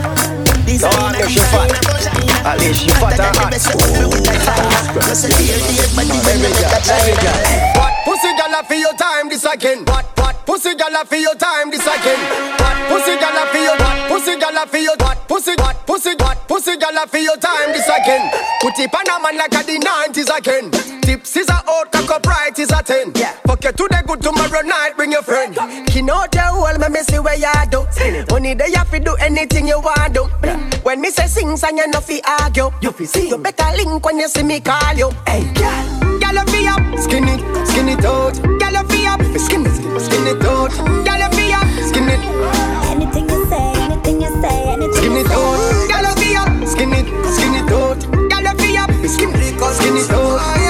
designer, 0.61 1.25
designer 1.25 1.81
vagina. 1.89 2.37
Allez, 2.45 2.77
she 2.77 2.93
fat 3.01 3.17
and 3.17 3.33
hot. 3.33 3.49
Cause 3.49 5.25
a 5.25 5.29
dear, 5.41 5.57
dear 5.57 5.89
body 5.97 6.17
when 6.21 6.37
I 6.37 6.53
make 6.53 6.69
a 6.69 6.79
China. 6.85 7.33
What 7.81 7.93
pussy 8.05 8.29
gala 8.37 8.61
for 8.61 8.77
your 8.77 8.93
time 8.93 9.25
this 9.25 9.45
again? 9.49 9.81
What 9.89 10.05
what 10.21 10.37
pussy 10.45 10.77
gala 10.77 11.01
for 11.09 11.17
your 11.17 11.33
time 11.33 11.73
this 11.73 11.81
again? 11.81 12.21
What 12.61 12.77
pussy 12.93 13.17
gala 13.17 13.49
for 13.49 13.57
your 13.57 13.73
what 13.73 13.97
pussy 14.05 14.37
gala 14.37 14.69
for 14.69 14.77
your 14.77 14.97
what 15.01 15.17
pussy 15.25 15.57
what 15.57 15.81
pussy 15.89 16.13
what 16.21 16.37
pussy 16.45 16.77
gala 16.77 17.09
for 17.09 17.17
your 17.17 17.37
time 17.41 17.73
this 17.73 17.89
again? 17.89 18.21
Put 18.61 18.77
it 18.77 18.93
on 18.93 19.09
a 19.09 19.17
man 19.17 19.37
like 19.41 19.57
a 19.57 19.65
the 19.65 19.81
nineties 19.81 20.29
again. 20.29 20.90
Tips 21.01 21.35
is 21.37 21.49
a 21.49 21.53
out, 21.53 21.91
cock 21.91 22.09
up 22.11 22.25
right 22.25 22.57
is 22.57 22.71
a 22.71 22.81
ten. 22.83 23.11
Yeah. 23.15 23.33
Fuck 23.45 23.63
you 23.63 23.71
today, 23.71 24.01
good 24.05 24.21
tomorrow 24.21 24.61
night, 24.61 24.93
bring 24.95 25.11
your 25.11 25.21
friend. 25.23 25.55
Kin 25.87 26.09
out 26.09 26.33
your 26.33 26.43
hole, 26.43 26.77
me 26.77 26.87
me 26.89 26.99
see 27.03 27.19
where 27.19 27.35
you 27.35 27.51
do. 27.69 27.85
Only 28.33 28.55
day 28.55 28.67
you 28.69 28.83
fi 28.85 28.99
do 28.99 29.15
anything 29.15 29.67
you 29.67 29.79
want 29.79 30.13
do. 30.13 30.23
When 30.83 31.01
me 31.01 31.09
say 31.09 31.27
sing, 31.27 31.57
song 31.57 31.77
you 31.77 31.87
no 31.87 31.99
fi 32.01 32.21
argue. 32.41 32.69
You 32.81 32.91
fi 32.91 33.05
sing. 33.05 33.27
You 33.29 33.37
better 33.37 33.71
link 33.77 34.05
when 34.05 34.19
you 34.19 34.27
see 34.29 34.43
me 34.43 34.59
call 34.59 34.93
you. 34.95 35.11
Hey, 35.27 35.43
girl, 35.53 36.19
girl 36.19 36.33
you 36.33 36.45
fi 36.51 36.67
up, 36.67 36.99
skin 36.99 37.27
it, 37.27 37.67
skin 37.67 37.89
it 37.89 38.05
out. 38.05 38.33
Girl 38.41 38.71
you 38.71 38.83
fi 38.87 39.07
up, 39.07 39.21
skin 39.39 39.65
it, 39.65 40.01
skin 40.01 40.27
it 40.27 40.43
out. 40.45 40.71
Girl 40.71 41.19
you 41.19 41.29
fi 41.35 41.53
up, 41.53 41.67
skin 41.87 42.09
it. 42.09 42.21
Anything 42.91 43.29
you 43.29 43.45
say, 43.49 43.73
anything 43.83 44.21
you 44.21 44.41
say, 44.41 44.69
anything 44.73 44.93
Skin 44.93 45.11
you 45.11 45.19
it 45.19 45.27
say. 45.27 45.33
out, 45.33 45.87
girl 45.89 46.07
you 46.09 46.15
fi 46.21 46.35
up, 46.37 46.67
skin 46.67 46.93
it, 46.93 47.07
skin 47.33 47.55
it 47.55 47.71
out. 47.71 47.99
Girl 48.29 48.41
you 48.41 48.55
fi 48.57 48.77
up, 48.77 48.91
skin 49.09 49.29
it, 49.35 49.75
skin 49.75 49.97
it 49.97 50.11
out. 50.11 50.60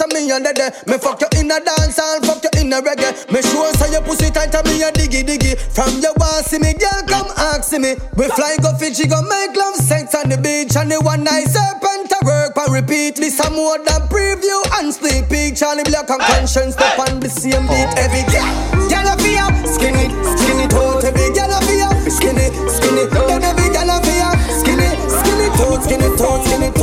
Up 0.00 0.10
and 0.10 0.26
me 0.26 0.30
under 0.32 0.52
there. 0.52 0.72
Me 0.86 0.98
fuck 0.98 1.20
you 1.20 1.28
in 1.40 1.50
a 1.50 1.58
dance 1.60 1.98
and 1.98 2.24
fuck 2.24 2.42
you 2.42 2.50
in 2.60 2.72
a 2.72 2.80
reggae. 2.80 3.12
Me 3.32 3.40
sure 3.42 3.72
say 3.74 3.92
your 3.92 4.02
pussy 4.02 4.30
tight 4.30 4.54
and 4.54 4.66
me 4.68 4.82
a 4.82 4.90
diggy 4.92 5.22
diggy. 5.24 5.56
From 5.56 6.00
your 6.00 6.12
want 6.18 6.46
see 6.46 6.58
me, 6.58 6.74
girl, 6.74 7.02
come 7.08 7.30
ask 7.36 7.72
me. 7.72 7.96
We 8.16 8.28
fly 8.34 8.56
go 8.62 8.76
Fiji, 8.76 9.06
go 9.08 9.22
make 9.22 9.56
love 9.56 9.76
sex 9.76 10.14
on 10.14 10.28
the 10.28 10.38
beach. 10.38 10.76
And 10.76 10.90
the 10.90 11.00
one 11.00 11.24
night 11.24 11.48
serpent 11.48 12.12
a 12.12 12.18
work 12.24 12.56
and 12.56 12.72
repeat. 12.72 13.16
This 13.16 13.38
a 13.40 13.50
more 13.50 13.78
than 13.78 14.02
preview 14.08 14.60
and 14.78 14.92
sneak 14.92 15.28
peek. 15.28 15.56
Charlie 15.56 15.84
Black 15.84 16.10
and 16.10 16.20
conscience 16.20 16.74
step 16.74 16.98
on 16.98 17.20
the 17.20 17.28
same 17.28 17.66
beat. 17.66 17.90
Every 17.96 18.24
girl, 18.28 18.52
girl 18.90 19.08
a 19.08 19.14
fi 19.16 19.38
up, 19.40 19.54
skin 19.66 19.96
it, 19.96 20.12
skin 20.36 20.60
it 20.60 20.74
out. 20.74 21.04
Every 21.04 21.28
girl 21.32 21.52
a 21.52 21.58
fi 21.64 21.80
up, 21.84 21.96
skin 22.10 22.36
it, 22.36 22.52
skin 22.70 22.96
it. 23.00 23.10
Then 23.10 23.42
every 23.42 23.68
girl 23.72 23.90
a 23.90 23.96
fi 24.02 24.14
up, 24.24 24.38
skin 24.60 24.80
it, 24.80 24.96
skin 25.08 25.40
it 25.40 25.56
out, 25.60 25.82
skin 25.84 26.02
it 26.02 26.20
out, 26.20 26.44
skin 26.44 26.62
it 26.62 26.76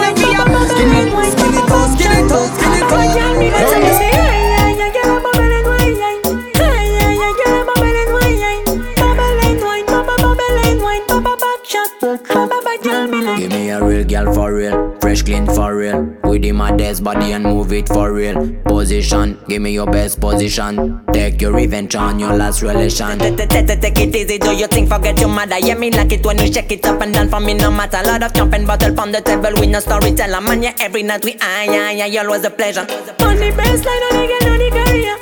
Give 13.38 13.52
me 13.52 13.70
a 13.70 13.84
real 13.84 14.04
girl 14.04 14.34
for 14.34 14.54
real, 14.54 14.96
fresh 15.00 15.22
clean 15.22 15.46
for 15.46 15.76
real. 15.76 16.02
With 16.24 16.42
the 16.42 16.52
maddest 16.52 17.04
body 17.04 17.32
and 17.32 17.44
move 17.44 17.72
it 17.72 17.88
for 17.88 18.12
real. 18.12 18.34
Position, 18.64 19.38
give 19.48 19.62
me 19.62 19.72
your 19.72 19.86
best 19.86 20.20
position. 20.20 21.00
Take 21.30 21.42
your 21.42 21.52
revenge 21.52 21.94
on 21.94 22.18
your 22.18 22.36
last 22.36 22.60
relation. 22.60 23.16
Take 23.20 23.38
it 23.38 24.16
easy, 24.16 24.36
do 24.38 24.52
you 24.52 24.66
think 24.66 24.88
forget 24.88 25.16
your 25.20 25.28
mother? 25.28 25.60
Yeah, 25.60 25.74
me 25.74 25.92
like 25.92 26.10
it 26.10 26.26
when 26.26 26.40
you 26.40 26.52
shake 26.52 26.72
it 26.72 26.84
up 26.84 27.00
and 27.02 27.14
down 27.14 27.28
for 27.28 27.38
me, 27.38 27.54
no 27.54 27.70
matter. 27.70 28.02
Lot 28.02 28.24
of 28.24 28.34
jumping 28.34 28.66
bottle 28.66 28.92
from 28.96 29.12
the 29.12 29.20
table, 29.20 29.52
we 29.60 29.68
no 29.68 29.78
storyteller. 29.78 30.40
Man, 30.40 30.60
yeah, 30.60 30.74
every 30.80 31.04
night 31.04 31.24
we 31.24 31.36
ah, 31.40 31.62
yeah, 31.62 32.04
yeah, 32.04 32.22
always 32.24 32.42
a 32.42 32.50
pleasure. 32.50 32.80
On 32.80 33.36
the 33.36 33.52
baseline, 33.56 34.10
on 34.10 34.58
the 34.58 34.70
career. 34.72 35.19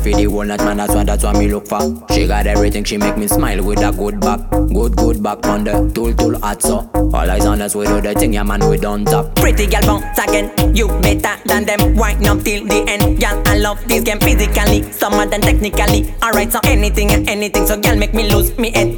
For 0.00 0.10
the 0.10 0.24
whole 0.24 0.44
night, 0.44 0.60
man, 0.60 0.76
that's 0.78 0.94
what, 0.94 1.06
that's 1.06 1.24
what 1.24 1.36
me 1.36 1.48
look 1.48 1.68
for. 1.68 1.80
She 2.12 2.26
got 2.26 2.46
everything, 2.46 2.84
she 2.84 2.96
make 2.96 3.16
me 3.16 3.28
smile 3.28 3.62
with 3.62 3.80
a 3.80 3.92
good 3.92 4.20
back. 4.20 4.40
Good, 4.50 4.96
good 4.96 5.22
back 5.22 5.46
on 5.46 5.64
the 5.64 5.90
tool, 5.94 6.14
tool 6.14 6.38
hot 6.40 6.62
so. 6.62 6.90
All 6.94 7.14
eyes 7.14 7.44
on 7.44 7.60
us, 7.60 7.74
we 7.74 7.86
do 7.86 8.00
the 8.00 8.14
thing, 8.14 8.32
yeah, 8.32 8.42
man, 8.42 8.68
we 8.68 8.76
don't 8.76 9.04
top. 9.04 9.34
Pretty 9.36 9.66
girl 9.66 9.82
bounce 9.82 10.18
again, 10.18 10.74
you 10.74 10.88
better 11.00 11.36
than 11.44 11.64
them. 11.64 11.96
Wind 11.96 12.26
up 12.26 12.42
till 12.42 12.64
the 12.64 12.84
end, 12.88 13.20
girl. 13.20 13.42
I 13.46 13.58
love 13.58 13.86
this 13.86 14.02
game 14.02 14.20
physically, 14.20 14.90
some 14.92 15.14
of 15.14 15.30
them 15.30 15.40
technically. 15.40 16.14
Alright, 16.22 16.52
so 16.52 16.60
anything 16.64 17.10
and 17.10 17.28
anything, 17.28 17.66
so 17.66 17.78
girl 17.80 17.96
make 17.96 18.14
me 18.14 18.30
lose 18.30 18.56
me 18.58 18.70
head. 18.70 18.88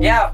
Yo, 0.00 0.32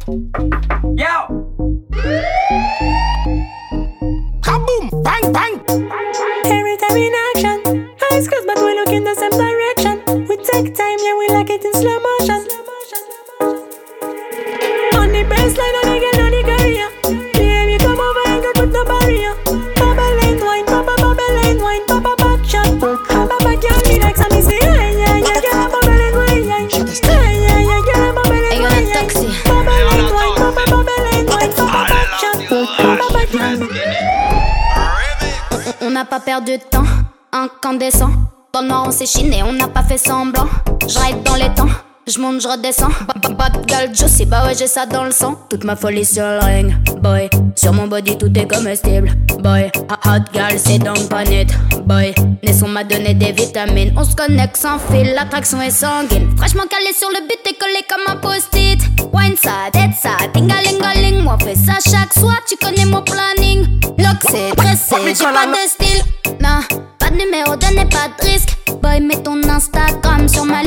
je 42.40 42.42
je 42.42 42.48
redescends. 42.48 42.88
Ba- 43.06 43.14
ba- 43.28 43.34
Bad 43.50 43.68
girl, 43.68 43.94
juicy, 43.94 44.24
bah 44.26 44.44
ouais, 44.46 44.54
j'ai 44.58 44.66
ça 44.66 44.86
dans 44.86 45.04
le 45.04 45.10
sang. 45.10 45.36
Toute 45.50 45.64
ma 45.64 45.76
folie 45.76 46.04
sur 46.04 46.22
le 46.24 46.38
ring, 46.40 46.74
boy. 47.02 47.28
Sur 47.56 47.72
mon 47.72 47.86
body, 47.86 48.16
tout 48.18 48.30
est 48.38 48.46
comestible, 48.46 49.10
boy. 49.40 49.70
Hot 50.06 50.24
girl, 50.32 50.54
c'est 50.56 50.78
donc 50.78 51.08
pas 51.08 51.24
net, 51.24 51.48
boy. 51.86 52.14
Naisson 52.42 52.68
m'a 52.68 52.84
donné 52.84 53.14
des 53.14 53.32
vitamines. 53.32 53.92
On 53.96 54.04
se 54.04 54.14
connecte 54.14 54.56
sans 54.56 54.78
fil, 54.78 55.12
l'attraction 55.14 55.60
est 55.62 55.70
sanguine. 55.70 56.30
Franchement 56.36 56.64
calé 56.70 56.92
sur 56.96 57.08
le 57.10 57.20
but, 57.26 57.38
t'es 57.44 57.54
collé 57.54 57.80
comme 57.88 58.14
un 58.14 58.16
post-it. 58.20 58.80
Wine 59.12 59.36
ça, 59.42 59.70
tête 59.72 59.94
ça, 60.00 60.10
tingalingaling. 60.32 61.22
Moi, 61.22 61.36
fais 61.42 61.54
ça 61.54 61.74
chaque 61.84 62.12
soir, 62.14 62.36
tu 62.48 62.56
connais 62.56 62.84
mon 62.86 63.02
planning. 63.02 63.66
Lock, 63.98 64.18
c'est 64.30 64.54
dressé, 64.56 64.96
j'ai 65.06 65.24
pas 65.24 65.46
de 65.46 65.68
style. 65.68 66.02
Non, 66.40 66.60
pas 66.98 67.10
de 67.10 67.16
numéro, 67.16 67.56
donnez 67.56 67.86
pas 67.86 68.08
de 68.20 68.26
risque. 68.30 68.56
Boy, 68.82 69.00
mets 69.00 69.22
ton 69.22 69.40
Instagram 69.48 70.28
sur 70.28 70.44
ma 70.44 70.57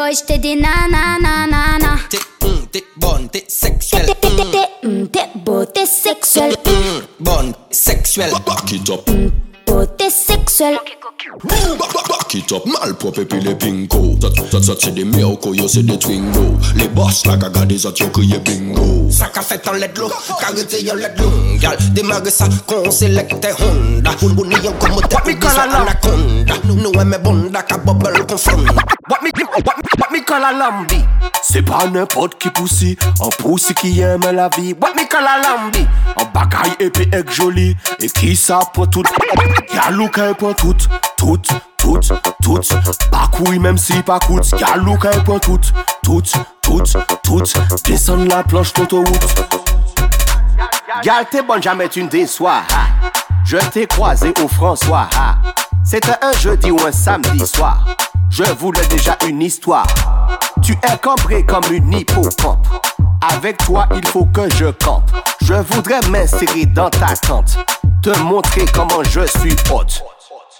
Boy, 0.00 0.14
j't'ai 0.14 0.38
dit 0.38 0.56
na 0.56 0.88
na 0.88 1.18
na 1.18 1.46
na 1.46 1.78
na. 1.78 1.98
T'es 2.08 2.18
hum, 2.42 2.66
t'es 2.72 2.84
bonne, 2.96 3.28
t'es 3.28 3.44
sexuelle. 3.48 4.06
T'es 4.06 4.14
t'es 4.14 4.36
t'es 4.36 4.50
t'es 4.50 4.86
hum, 4.86 5.08
t'es 5.08 5.28
beau, 5.34 5.64
t'es 5.64 5.86
sexuel. 5.86 6.54
Hum, 6.66 7.02
bonne, 7.18 7.54
sexuelle. 7.70 8.32
Back 8.46 8.72
it 8.72 8.90
up. 8.90 9.06
Beau, 9.06 9.30
beauté 9.70 10.10
sexuelle. 10.10 10.78
Back 11.44 12.52
up, 12.52 12.66
malpropre 12.66 13.24
pi 13.24 13.40
le 13.40 13.54
pinko 13.54 14.16
Sot 14.50 14.62
sot 14.62 14.80
se 14.80 14.90
de 14.90 15.04
miyoko, 15.04 15.54
yo 15.54 15.68
se 15.68 15.80
de 15.80 15.96
twingo. 15.96 16.56
Le 16.76 16.88
boss 16.88 17.24
la 17.26 17.36
gaga 17.36 17.64
de 17.66 17.76
zot 17.78 17.98
yo 18.00 18.08
kriye 18.08 18.38
bingo. 18.38 19.10
Sa 19.10 19.28
ka 19.28 19.42
fet 19.42 19.66
an 19.68 19.78
led 19.78 19.98
lo, 19.98 20.08
karete 20.40 20.82
yon 20.84 20.98
led 20.98 21.18
long 21.20 21.60
Yal 21.62 21.76
demare 21.94 22.30
sa 22.30 22.48
kon 22.66 22.90
selekte 22.90 23.52
honda. 23.60 24.14
Bouni 24.20 24.58
yon 24.64 24.74
komote, 24.82 25.22
pisa 25.24 25.66
anakonda 25.66 26.58
Nou 26.64 26.92
eme 27.00 27.18
bonda 27.22 27.62
ka 27.62 27.78
bobel 27.78 28.24
kon 28.26 28.38
fonda 28.38 28.82
Wap 29.10 29.22
mi 30.12 30.20
kala 30.26 30.52
lambi 30.52 31.00
Se 31.42 31.62
pa 31.66 31.84
nepot 31.90 32.36
ki 32.38 32.50
pousi 32.54 32.96
An 33.20 33.30
pousi 33.38 33.74
ki 33.74 33.90
yeme 33.98 34.32
la 34.32 34.48
vi. 34.56 34.74
Wap 34.80 34.96
mi 34.96 35.06
kala 35.10 35.38
lambi 35.42 35.82
An 36.16 36.30
bagay 36.34 36.76
epi 36.86 37.08
ek 37.16 37.30
joli 37.34 37.74
E 37.98 38.08
ki 38.08 38.34
sa 38.38 38.60
potou 38.74 39.02
tout 39.60 39.74
Y'a 39.74 39.90
look 39.90 40.20
pour 40.38 40.54
tout 40.54 40.74
Tout, 41.16 41.36
tout, 41.78 42.00
tout. 42.42 42.60
Couille 43.32 43.58
même 43.58 43.78
si 43.78 44.02
pas 44.02 44.18
coûte. 44.18 44.54
Y'a 44.58 44.76
look 44.76 45.06
pour 45.24 45.40
tout 45.40 45.58
Tout, 46.02 46.22
tout, 46.62 46.82
tout. 47.22 47.42
Descends 47.84 48.16
la 48.16 48.42
planche 48.42 48.72
d'autoroute. 48.72 49.34
Gal 51.02 51.26
t'es 51.30 51.42
bonne 51.42 51.62
jamais 51.62 51.88
tu 51.88 52.02
ne 52.02 52.08
déçois. 52.08 52.62
Je 53.44 53.56
t'ai 53.56 53.86
croisé 53.86 54.32
au 54.42 54.48
François. 54.48 55.08
C'était 55.84 56.16
un 56.22 56.32
jeudi 56.38 56.70
ou 56.70 56.78
un 56.86 56.92
samedi 56.92 57.46
soir. 57.46 57.84
Je 58.30 58.44
voulais 58.44 58.86
déjà 58.86 59.16
une 59.26 59.42
histoire. 59.42 59.86
Tu 60.62 60.72
es 60.72 60.98
cambré 60.98 61.44
comme 61.44 61.64
une 61.72 61.92
hippocampe 61.92 62.66
Avec 63.20 63.58
toi 63.58 63.86
il 63.94 64.06
faut 64.06 64.26
que 64.26 64.48
je 64.56 64.66
campe 64.66 65.10
Je 65.42 65.54
voudrais 65.54 66.00
m'insérer 66.08 66.66
dans 66.66 66.90
ta 66.90 67.14
tente 67.16 67.58
Te 68.02 68.16
montrer 68.20 68.64
comment 68.72 69.02
je 69.04 69.26
suis 69.26 69.56
hôte 69.72 70.02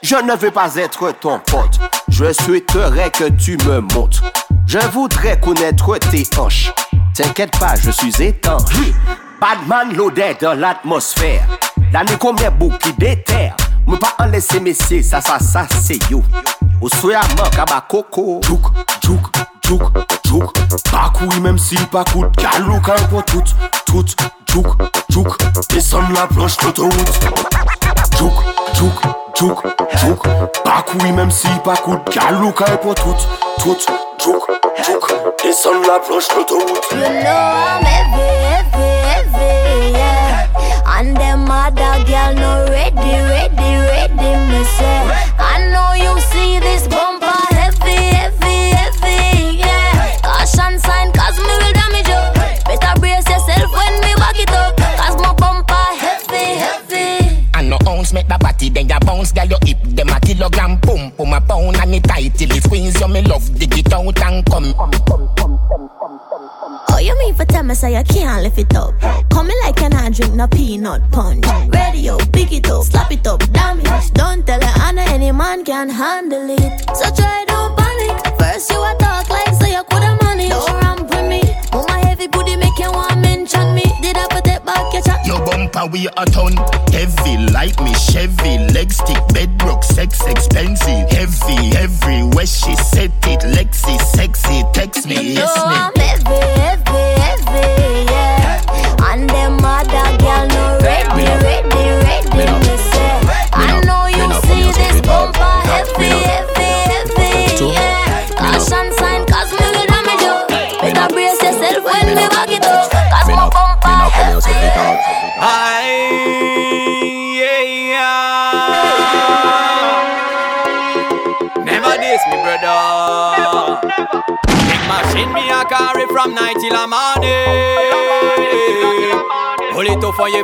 je 0.02 0.14
ne 0.14 0.34
veux 0.34 0.50
pas 0.50 0.76
être 0.76 1.12
ton 1.20 1.38
pote. 1.40 1.78
Je 2.08 2.32
souhaiterais 2.32 3.10
que 3.10 3.28
tu 3.28 3.58
me 3.66 3.80
montres. 3.80 4.22
Je 4.66 4.78
voudrais 4.92 5.38
connaître 5.38 5.98
tes 5.98 6.26
hanches. 6.38 6.72
T'inquiète 7.14 7.58
pas, 7.58 7.74
je 7.76 7.90
suis 7.90 8.22
étanche. 8.22 8.62
Badman 9.40 9.94
loaded 9.94 10.38
dans 10.40 10.54
l'atmosphère. 10.58 11.42
L'année 11.92 12.16
combien 12.18 12.50
beau 12.50 12.70
qui 12.82 12.94
déterre. 12.94 13.54
Me 13.86 13.96
pas 13.96 14.14
en 14.18 14.26
laisser 14.26 14.58
messieurs, 14.58 15.02
ça, 15.02 15.20
ça, 15.20 15.38
ça, 15.38 15.66
c'est 15.68 15.98
you. 16.10 16.22
Au 16.80 16.88
soya 16.88 17.20
kaba 17.54 17.84
coco. 17.86 18.40
Jouk, 18.42 18.62
jouk, 19.02 19.26
jouk, 19.70 19.82
jouk. 20.26 20.52
Pas 20.90 21.12
couille 21.14 21.40
même 21.40 21.58
si 21.58 21.76
pas 21.92 22.04
coûte. 22.04 22.34
Galou 22.36 22.80
pour 23.08 23.24
tout, 23.24 23.44
tout, 23.86 24.04
jouk, 24.52 24.66
jouk. 25.08 25.28
Descends 25.68 26.08
la 26.14 26.26
planche 26.26 26.60
l'autoroute. 26.62 27.20
Jouk, 28.18 28.32
jouk, 28.74 29.00
jouk, 29.38 29.62
jouk. 29.96 30.22
Pas 30.64 30.82
couille 30.86 31.12
même 31.12 31.30
si 31.30 31.48
pas 31.64 31.76
coûte. 31.76 32.00
Galou 32.12 32.52
pour 32.82 32.94
tout, 32.96 33.14
tout, 33.58 33.76
jouk, 34.18 34.42
jouk. 34.84 35.12
Descends 35.42 35.80
la 35.86 36.00
planche 36.00 36.28
l'autoroute. 36.36 36.86
You 36.92 36.98
know 36.98 37.30
I'm 37.30 37.84
heavy, 37.84 38.26
heavy, 38.50 38.88
heavy, 39.06 39.92
yeah. 39.92 40.48
And 40.98 41.16
them 41.16 41.48
other 41.48 42.04
girl 42.06 42.34
no 42.34 42.66
ready, 42.70 43.12
ready, 43.30 43.70
ready, 43.86 44.30
me 44.50 44.64
say. 44.64 45.00
I 45.38 45.70
know 45.70 45.94
you 45.94 46.20
see 46.32 46.39
ounce 58.60 58.70
make 58.70 58.70
the 58.70 58.70
body, 58.70 58.70
then 58.70 58.88
ya 58.88 58.98
bounce, 59.00 59.32
girl, 59.32 59.46
your 59.46 59.58
hip, 59.64 59.78
them 59.82 60.08
a 60.08 60.20
kilogram, 60.20 60.76
boom, 60.80 61.10
boom, 61.16 61.32
a 61.32 61.40
pound, 61.40 61.76
and 61.76 61.94
it 61.94 62.04
tight 62.04 62.34
till 62.34 62.50
it 62.50 62.62
squeeze, 62.62 63.00
you 63.00 63.08
me 63.08 63.22
love, 63.22 63.58
dig 63.58 63.78
it 63.78 63.92
out 63.92 64.22
and 64.22 64.46
come. 64.46 64.74
Oh, 66.88 66.98
you 67.00 67.18
mean 67.18 67.34
for 67.34 67.44
tell 67.44 67.62
me 67.62 67.74
say 67.74 67.96
you 67.96 68.04
can't 68.04 68.42
lift 68.42 68.58
it 68.58 68.74
up? 68.74 68.94
Coming 69.30 69.56
like 69.64 69.80
an 69.82 69.94
I 69.94 70.10
drink 70.10 70.34
no 70.34 70.46
peanut 70.46 71.10
punch. 71.10 71.46
Radio, 71.68 72.18
pick 72.32 72.52
it 72.52 72.68
up, 72.70 72.84
slap 72.84 73.10
it 73.10 73.26
up, 73.26 73.40
damage. 73.52 74.12
Don't 74.12 74.46
tell 74.46 74.60
her 74.60 74.82
Anna 74.82 75.02
any 75.02 75.32
man 75.32 75.64
can 75.64 75.88
handle 75.88 76.50
it. 76.50 76.80
So 76.96 77.10
try 77.14 77.44
don't 77.46 77.76
panic. 77.76 78.38
First 78.38 78.70
you 78.70 78.82
a 78.82 78.94
talk 78.98 79.28
like 79.30 79.54
say 79.54 79.72
you 79.72 79.82
coulda 79.84 80.18
manage. 80.22 80.50
Don't 80.50 80.82
ramp 80.82 81.10
with 81.10 81.28
me. 81.28 81.42
Oh 81.72 81.84
my 81.88 81.98
heavy 82.04 82.26
booty 82.28 82.56
make 82.56 82.78
you 82.78 82.90
want 82.90 83.20
mention 83.20 83.74
me. 83.74 83.84
Did 84.02 84.16
I 84.16 84.26
put 84.28 84.46
it 84.46 84.64
back 84.64 84.92
your 84.92 85.02
chat? 85.02 85.26
Your 85.26 85.44
bumper 85.44 85.86
we 85.90 86.06
a 86.08 86.24
ton 86.26 86.54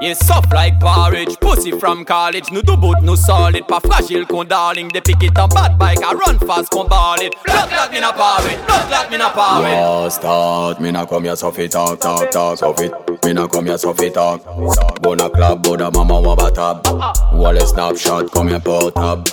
You 0.00 0.14
soft 0.14 0.52
like 0.54 0.78
porridge, 0.78 1.40
pussy 1.40 1.72
from 1.72 2.04
college. 2.04 2.52
No 2.52 2.62
do 2.62 2.76
boot, 2.76 3.02
no 3.02 3.16
solid. 3.16 3.66
Pa 3.66 3.80
fragile 3.80 4.24
con 4.26 4.46
darling. 4.46 4.90
They 4.94 5.00
pick 5.00 5.24
it 5.24 5.36
up 5.36 5.52
bad 5.52 5.76
bike, 5.76 5.98
I 6.04 6.12
run 6.12 6.38
fast, 6.38 6.70
con 6.70 6.86
ball 6.86 7.20
it. 7.20 7.34
Blood 7.44 7.68
clot 7.68 7.90
me 7.90 7.98
na 7.98 8.12
porridge, 8.12 8.64
blood 8.64 8.86
clot 8.86 9.10
me 9.10 9.16
na 9.16 9.28
porridge. 9.28 9.74
No 9.74 10.08
start, 10.08 10.80
me 10.80 10.92
nah 10.92 11.04
come 11.04 11.24
here 11.24 11.34
so 11.34 11.50
fit 11.50 11.72
talk, 11.72 11.98
talk, 11.98 12.30
talk, 12.30 12.58
so 12.58 12.72
fit. 12.74 12.92
Me 13.24 13.32
nah 13.32 13.48
come 13.48 13.66
here 13.66 13.76
so 13.76 13.92
fit 13.92 14.14
talk. 14.14 14.44
Bona 15.02 15.28
club, 15.28 15.64
bona 15.64 15.90
mama 15.90 16.14
waba 16.14 16.54
tab. 16.54 16.86
Wall 17.34 17.58
snapshot, 17.58 18.30
come 18.30 18.48
here 18.50 18.60
put 18.60 18.94
tab. 18.94 19.26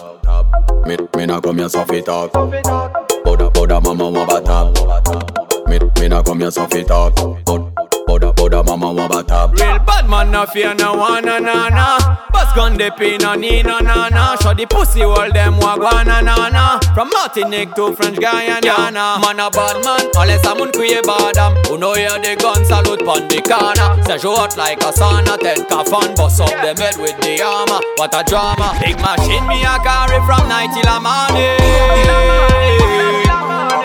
Me, 0.88 0.98
me 1.16 1.28
nah 1.28 1.40
come 1.42 1.60
here 1.60 1.70
so 1.70 1.86
fit 1.86 2.06
talk. 2.08 2.34
Bona, 2.34 3.52
bona 3.52 3.80
mama 3.82 4.06
waba 4.06 4.44
tab. 4.44 5.35
Me, 5.68 5.80
me 6.00 6.08
nah 6.08 6.22
come 6.22 6.42
here 6.42 6.52
so 6.52 6.68
fit 6.68 6.88
talk. 6.88 7.16
Bona, 7.46 7.72
bona, 8.06 8.34
bona 8.34 8.64
mama 8.64 8.88
waba 8.94 9.26
tab. 9.26 9.54
Real 9.60 9.80
bad 9.80 10.08
man, 10.08 10.30
no 10.32 10.46
fear 10.46 10.74
no 10.76 10.94
one, 10.96 11.26
na 11.26 11.40
na 11.40 11.70
na. 11.70 11.98
Bus 12.32 12.54
gun 12.54 12.78
de 12.78 12.92
pin, 12.92 13.20
no 13.22 13.34
need, 13.36 13.66
no 13.66 13.80
na 13.80 14.10
na. 14.10 14.36
Show 14.38 14.54
the 14.54 14.66
pussy, 14.68 15.02
all 15.04 15.32
them 15.32 15.56
wagwan, 15.56 16.06
na 16.06 16.22
na 16.22 16.50
na. 16.50 16.80
From 16.94 17.10
Martinique 17.10 17.74
to 17.76 17.96
French 17.96 18.18
Guyana. 18.20 19.20
Man 19.22 19.40
a 19.40 19.50
bad 19.50 19.84
man, 19.84 20.12
unless 20.16 20.44
someone 20.44 20.72
create 20.72 21.04
bad 21.04 21.38
am. 21.38 21.56
Who 21.66 21.78
know 21.80 21.94
hear 21.94 22.10
the 22.20 22.36
gun 22.40 22.64
salute 22.64 23.04
pon 23.04 23.28
the 23.28 23.42
corner. 23.42 24.04
Say 24.06 24.20
show 24.20 24.38
out 24.38 24.56
like 24.58 24.80
a 24.82 24.92
sauna, 24.94 25.38
Ted 25.40 25.68
Kafan. 25.68 26.16
Bust 26.16 26.42
up 26.42 26.50
them 26.50 26.78
head 26.78 26.98
with 26.98 27.18
the 27.22 27.42
armor. 27.42 27.80
What 27.98 28.14
a 28.14 28.24
drama. 28.24 28.78
Big 28.80 28.98
machine, 29.02 29.46
me 29.48 29.64
a 29.64 29.80
carry 29.82 30.22
from 30.26 30.48
night 30.48 30.70
till 30.78 30.88
a 30.88 31.00
morning. 31.02 33.05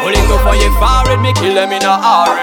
Pull 0.00 0.16
it 0.16 0.30
up 0.30 0.40
for 0.42 0.56
you 0.56 0.72
forward, 0.80 1.20
me 1.20 1.32
kill 1.34 1.54
them 1.54 1.72
in 1.72 1.84
a 1.84 1.94
hurry. 2.00 2.40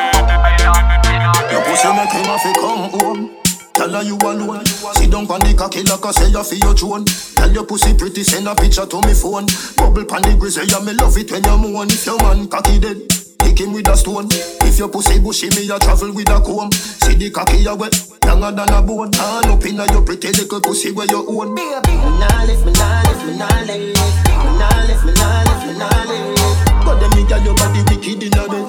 Your 1.52 1.62
pussy 1.66 1.90
make 1.90 2.12
him 2.12 2.26
have 2.26 2.42
to 2.44 2.54
come 2.60 2.90
home. 2.94 3.32
Tell 3.74 3.90
her 3.90 4.04
you 4.04 4.18
alone. 4.18 4.66
Sit 4.66 5.12
down 5.12 5.28
pon 5.28 5.42
the 5.42 5.54
cocky 5.58 5.84
like 5.84 6.06
I 6.06 6.12
say 6.12 6.30
you 6.30 6.44
feel 6.44 6.60
your 6.60 6.74
drone. 6.74 7.06
Tell 7.06 7.52
your 7.52 7.66
pussy 7.66 7.94
pretty, 7.94 8.24
send 8.24 8.48
a 8.48 8.56
picture 8.56 8.86
to 8.86 9.02
me 9.02 9.14
phone. 9.14 9.46
Bubble 9.78 10.06
pon 10.06 10.22
the 10.22 10.36
grizzly, 10.38 10.66
yeah 10.66 10.82
me 10.82 10.94
love 10.94 11.18
it 11.18 11.32
when 11.32 11.44
you 11.44 11.58
moan. 11.58 11.90
If 11.90 12.06
your 12.06 12.18
man 12.22 12.48
cocky 12.48 12.80
dead, 12.80 12.98
kick 13.42 13.60
him 13.60 13.74
with 13.74 13.90
a 13.90 13.98
stone. 13.98 14.30
If 14.66 14.78
your 14.78 14.90
pussy 14.90 15.20
bushy, 15.20 15.50
me 15.54 15.70
a 15.70 15.78
travel 15.78 16.14
with 16.14 16.30
a 16.30 16.42
comb. 16.42 16.72
See 16.72 17.14
the 17.14 17.30
cocky 17.30 17.66
a 17.66 17.74
wet, 17.74 17.94
younger 18.26 18.52
than 18.54 18.70
a 18.70 18.82
bone. 18.82 19.14
All 19.18 19.50
up 19.50 19.66
inna 19.66 19.86
your 19.94 20.02
pretty 20.02 20.30
little 20.30 20.62
pussy 20.62 20.92
where 20.92 21.06
you 21.06 21.26
own. 21.26 21.54
Baby, 21.54 21.94
me 22.02 22.18
nah 22.22 22.46
lift, 22.46 22.66
me 22.66 22.74
nah 22.74 23.02
lift, 23.06 23.26
me 23.26 23.34
nah 23.38 23.50
lift, 23.66 23.98
me 23.98 24.52
nah 24.58 24.90
lift, 24.90 25.06
me 25.06 25.14
nah 25.14 25.42
lift, 25.46 25.66
me 25.66 25.74
nah 25.78 26.06
lift. 26.06 26.67
But 26.88 27.02
then 27.02 27.12
me 27.20 27.28
get 27.28 27.44
your 27.44 27.54
body 27.54 27.84
wicked 27.92 28.24
in 28.24 28.32
a 28.32 28.48
bed. 28.48 28.64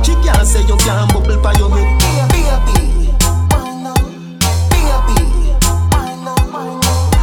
She 0.00 0.14
can't 0.24 0.46
say 0.48 0.64
you 0.64 0.76
can't 0.78 1.12
bubble 1.12 1.36
for 1.36 1.52
your 1.60 1.68
head. 1.68 2.00
Baby, 2.32 2.48
baby, 2.64 3.12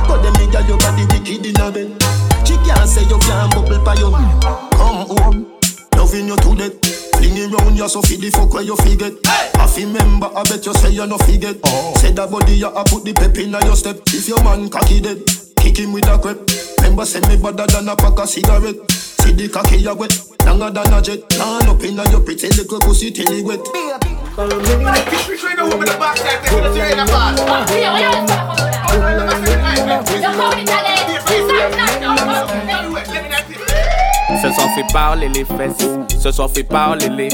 But 0.06 0.22
then 0.22 0.34
me 0.38 0.46
get 0.52 0.68
your 0.70 0.78
body 0.78 1.02
wicked 1.10 1.50
in 1.50 1.58
a. 1.58 1.74
She 2.46 2.54
can't 2.62 2.88
say 2.88 3.02
you 3.10 3.18
can't 3.26 3.56
bubble 3.56 3.84
for 3.84 3.96
your. 3.98 4.12
Come 4.78 5.10
home, 5.10 5.50
loving 5.98 6.28
you 6.28 6.38
to 6.38 6.56
death. 6.56 6.78
Fling 7.16 7.52
round 7.52 7.76
you 7.76 7.90
so 7.90 8.04
fi 8.04 8.16
the 8.18 8.30
fuck 8.30 8.54
where 8.54 8.62
you 8.62 8.76
forget. 8.76 9.14
Hey. 9.26 9.50
I 9.56 9.66
fi 9.66 9.86
member, 9.86 10.28
I 10.28 10.44
bet 10.44 10.64
you 10.64 10.76
say 10.76 10.92
you 10.92 11.08
no 11.08 11.18
forget. 11.18 11.58
Oh. 11.64 11.96
Say 11.98 12.12
that 12.12 12.30
body 12.30 12.58
ya, 12.58 12.70
I 12.70 12.84
put 12.84 13.04
the 13.04 13.14
pep 13.14 13.36
in 13.40 13.50
your 13.50 13.76
step. 13.76 13.98
If 14.14 14.28
your 14.28 14.44
man 14.44 14.70
cocky 14.70 15.02
dead, 15.02 15.26
kick 15.58 15.80
him 15.80 15.92
with 15.92 16.08
a 16.08 16.20
crepe. 16.20 16.38
Remember 16.78 17.04
say 17.04 17.20
me 17.22 17.42
better 17.42 17.66
than 17.66 17.90
a 17.90 17.96
pack 17.96 18.20
of 18.20 18.30
cigarette. 18.30 19.15
See 19.26 19.34
the 19.34 19.50
cocky 19.50 19.78
you 19.78 19.96
wet, 19.96 20.14
longer 20.46 20.70
than 20.70 20.94
a 20.94 21.02
jet. 21.02 21.28
Turn 21.32 21.66
up 21.66 21.82
in 21.82 21.96
your 21.98 22.22
pretty 22.22 22.48
little 22.50 22.80
pussy 22.80 23.10
till 23.10 23.26
it 23.34 23.44
wet. 23.44 23.60
Ce 34.28 34.52
soir 34.52 34.70
fait 34.74 34.86
parler 34.92 35.30
les 35.30 35.46
fesses, 35.46 35.88
ce 36.20 36.32
soir 36.32 36.50
fait 36.50 36.64
parler 36.64 37.10
les. 37.10 37.30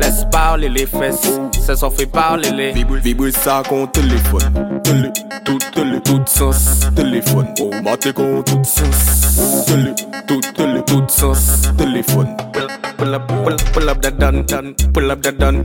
Laisse 0.00 0.24
parler 0.30 0.68
les 0.68 0.86
fesses, 0.86 1.40
ce 1.66 1.74
soir 1.74 1.92
fait 1.92 2.06
parler 2.06 2.50
les. 2.50 2.72
Vibre, 2.72 3.28
ça 3.30 3.62
con 3.68 3.86
téléphone, 3.88 4.80
télé, 4.84 5.10
tout 5.44 5.58
télé, 5.74 6.00
tout 6.00 6.22
sens, 6.26 6.80
téléphone. 6.94 7.48
Oh 7.60 7.70
maté 7.82 8.12
con 8.12 8.42
tout 8.42 8.62
sens, 8.62 9.64
télé, 9.66 9.92
tout 10.26 10.40
télé, 10.54 10.82
tout 10.86 11.04
sens, 11.08 11.62
téléphone. 11.76 12.36
Pull 12.96 13.14
up, 13.14 13.26
pull 13.26 13.52
up, 13.52 13.62
pull 13.72 13.88
up 13.88 14.00
that 14.00 14.12
done, 14.12 14.44
done, 14.46 14.74
pull 14.94 15.10
up 15.10 15.20
that 15.22 15.32
done. 15.32 15.64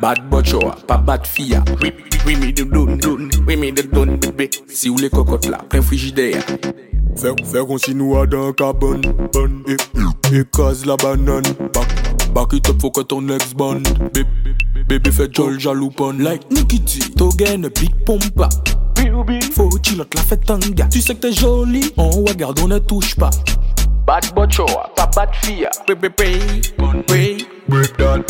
Bad 0.00 0.28
bocho, 0.28 0.58
pas 0.86 0.98
bad 0.98 1.26
fia. 1.26 1.62
Oui, 1.80 1.92
oui, 2.26 2.36
me 2.36 2.52
the 2.52 2.64
done, 2.68 2.98
done, 2.98 3.30
oui, 3.46 3.56
me 3.56 3.72
the 3.72 3.88
done, 3.90 4.16
bébé. 4.16 4.50
Si 4.68 4.88
vous 4.88 4.98
les 4.98 5.10
cocottes 5.10 5.46
là, 5.46 5.58
plein 5.68 5.80
frigidaire. 5.80 6.42
Faire, 7.18 7.34
faire, 7.44 7.68
on 7.68 7.78
se 7.78 7.90
dans 7.90 8.46
la 8.46 8.52
cabane, 8.52 9.02
et 9.66 9.76
et 10.32 10.44
crasse 10.52 10.86
la 10.86 10.96
banane, 10.96 11.42
Bak 12.32 12.50
qu'il 12.50 12.60
te 12.60 12.70
faut 12.80 12.92
que 12.92 13.00
ton 13.00 13.28
ex-bonde, 13.28 13.82
bébé, 14.14 14.28
bébé, 14.44 14.54
bébé, 14.88 15.10
fait 15.10 15.34
joie, 15.34 15.50
j'a 15.58 15.72
like, 15.72 16.42
nous 16.50 16.64
qui 16.66 16.78
dis, 16.78 17.10
t'ouviens, 17.16 17.56
ne 17.56 17.68
pip, 17.68 18.04
pompe 18.04 18.30
pas, 18.36 18.48
bébé, 18.94 19.10
bébé, 19.26 19.40
faux, 19.52 19.70
tu 19.82 19.96
la 19.96 20.04
fête, 20.22 20.42
tu 20.90 21.00
sais 21.00 21.14
que 21.16 21.20
t'es 21.20 21.32
joli, 21.32 21.92
on 21.96 22.22
va 22.22 22.34
garder, 22.34 22.62
on 22.62 22.68
ne 22.68 22.78
touche 22.78 23.16
pas. 23.16 23.30
Bad 24.08 24.32
bocho, 24.34 24.64
pas 24.96 25.06
bad 25.14 25.28
fia. 25.42 25.68
Bébé, 25.86 26.08
bébé, 26.08 27.46
Break 27.68 27.94
that. 27.98 28.24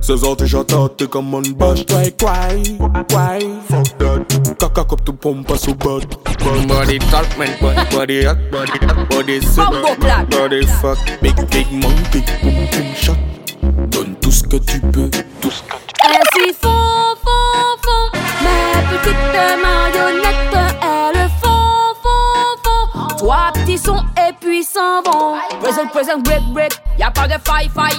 16 0.00 0.24
ans 0.24 0.34
déjà 0.34 0.64
t'es 0.96 1.06
comme 1.06 1.34
un 1.34 1.42
bash. 1.54 1.84
Cry, 1.84 2.10
cry, 2.12 2.62
cry. 3.10 3.46
Fuck 3.68 3.98
that. 3.98 4.24
Caca 4.58 4.84
comme 4.84 5.00
tout 5.04 5.12
pompe 5.12 5.54
so 5.58 5.74
bad. 5.74 6.06
Body 6.66 6.98
talk, 7.10 7.26
man, 7.36 7.50
body, 7.60 7.94
body 7.94 8.24
hot, 8.24 8.38
body 8.50 8.78
hot, 8.80 9.06
body 9.10 9.42
sick, 9.42 9.64
body 10.30 10.66
fuck. 10.80 10.96
Big, 11.20 11.36
big 11.50 11.70
monkey, 11.72 12.24
boom, 12.42 12.66
boom 12.72 12.94
shot. 12.94 13.18
Donne 13.90 14.14
tout 14.22 14.32
ce 14.32 14.44
que 14.44 14.56
tu 14.56 14.80
peux, 14.80 15.10
tout 15.42 15.50
ce 15.50 15.62
que 15.62 15.74
tu 15.74 16.06
Elles 16.06 16.22
s'y 16.32 16.54
font, 16.54 16.70
font, 17.22 17.76
font. 17.84 18.18
Mes 18.40 18.96
petites 18.96 19.62
marionnettes, 19.62 19.77
Sons 23.78 24.02
et 24.16 24.62
s'en 24.62 25.02
vont. 25.02 25.36
Present, 25.60 25.86
present, 25.88 26.18
break, 26.22 26.42
break. 26.52 26.72
Y'a 26.98 27.10
pas 27.10 27.28
de 27.28 27.34
faille, 27.44 27.70
faille. 27.74 27.98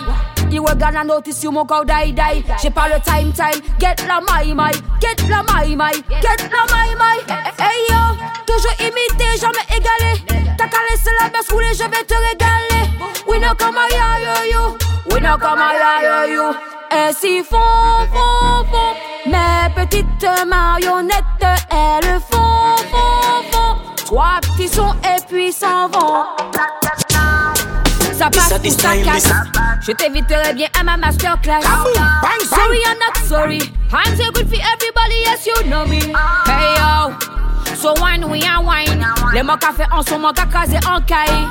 You 0.52 0.64
were 0.64 0.76
gonna 0.76 1.04
notice 1.04 1.40
sur 1.40 1.52
mon 1.52 1.66
corps 1.66 1.86
die, 1.86 2.12
die. 2.12 2.44
J'ai 2.62 2.70
pas 2.70 2.88
le 2.90 3.00
time, 3.02 3.32
time. 3.34 3.62
Get 3.80 4.06
la 4.08 4.20
my, 4.20 4.54
my. 4.54 4.72
Get 5.00 5.28
la 5.30 5.44
my, 5.44 5.76
my. 5.76 5.94
Get 6.22 6.50
la 6.52 6.66
my, 6.74 6.96
my. 6.96 7.20
Hey 7.58 7.86
yo, 7.90 8.18
toujours 8.46 8.74
imité, 8.80 9.38
jamais 9.40 9.66
égalé. 9.70 10.22
T'as 10.58 10.68
qu'à 10.68 10.78
laisser 10.90 11.12
la 11.22 11.30
baisse 11.30 11.50
rouler, 11.52 11.74
je 11.74 11.84
vais 11.84 12.04
te 12.04 12.16
régaler. 12.16 12.90
We 13.28 13.40
know 13.40 13.54
come 13.56 13.80
ya, 13.92 14.20
yo, 14.20 14.52
yo. 14.52 14.78
We 15.12 15.22
know 15.22 15.38
come 15.38 15.60
ya, 15.60 16.26
yo, 16.26 16.34
yo. 16.34 16.56
Ainsi 16.92 17.44
font, 17.44 18.08
font, 18.12 18.66
font. 18.72 18.96
Mes 19.28 19.70
petites 19.76 20.28
marionnettes, 20.48 21.24
elles 21.70 22.20
font, 22.32 22.76
font. 22.92 22.99
Trois 24.10 24.40
petits 24.42 24.68
sons 24.68 24.96
et 25.04 25.22
puis 25.30 25.54
s'en 25.54 25.88
vont. 25.88 26.26
Ça 28.18 28.28
passe 28.32 28.54
ou 28.66 28.72
ça 28.72 28.98
casse. 29.06 29.32
Je 29.86 29.92
t'inviterai 29.92 30.56
bien 30.56 30.68
à 30.80 30.84
ma 30.84 30.98
masterclass. 30.98 31.62
Sorry, 31.62 32.82
I'm 32.88 32.98
not 32.98 33.16
sorry. 33.28 33.60
I'm 33.94 34.18
so 34.18 34.32
good 34.32 34.50
for 34.50 34.58
everybody, 34.58 35.22
yes, 35.26 35.46
you 35.46 35.70
know 35.70 35.86
me. 35.86 36.00
Hey 36.48 36.74
yo, 36.80 37.14
so 37.76 37.94
wine, 38.02 38.28
we 38.28 38.42
are 38.46 38.64
wine. 38.64 39.06
Les 39.32 39.44
mots 39.44 39.58
café 39.58 39.84
en 39.92 40.02
sont 40.02 40.18
mon 40.18 40.34
cacasé 40.34 40.80
en 40.88 41.00
caille. 41.02 41.46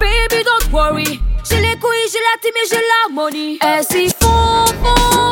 Baby, 0.00 0.42
don't 0.44 0.72
worry. 0.72 1.20
J'ai 1.44 1.60
les 1.60 1.76
couilles, 1.76 2.08
j'ai 2.10 2.20
la 2.20 2.40
team 2.40 2.54
et 2.56 2.68
j'ai 2.70 2.80
l'harmonie. 2.80 3.58
Et 3.62 3.82
si 3.82 4.08
font, 4.18 4.31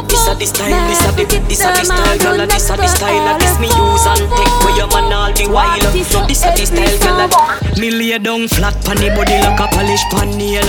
This 0.09 0.27
a 0.29 0.35
the 0.35 0.47
style, 0.47 0.89
this 0.89 1.05
a 1.07 1.13
the, 1.13 1.25
this 1.49 1.65
a 1.65 1.73
the 1.73 1.85
style, 1.85 2.19
girl, 2.19 2.47
this 2.47 2.71
a 2.71 2.77
the 2.77 2.87
style, 2.87 3.39
this 3.39 3.59
me 3.59 3.69
use 3.69 4.07
and 4.07 4.27
take 4.37 4.55
for 4.63 4.71
your 4.77 4.89
man 4.89 5.13
all 5.13 5.33
the 5.33 5.47
while. 5.51 5.79
This 5.93 6.15
a 6.15 6.51
the 6.55 6.65
style, 6.67 6.99
girl, 6.99 7.81
me 7.81 7.91
lay 7.91 8.19
down 8.19 8.49
flat 8.49 8.75
pon 8.85 8.97
the 8.97 9.11
body 9.15 9.39
like 9.41 9.61
a 9.61 9.67
polish 9.75 10.05
pan 10.11 10.37
nail. 10.37 10.67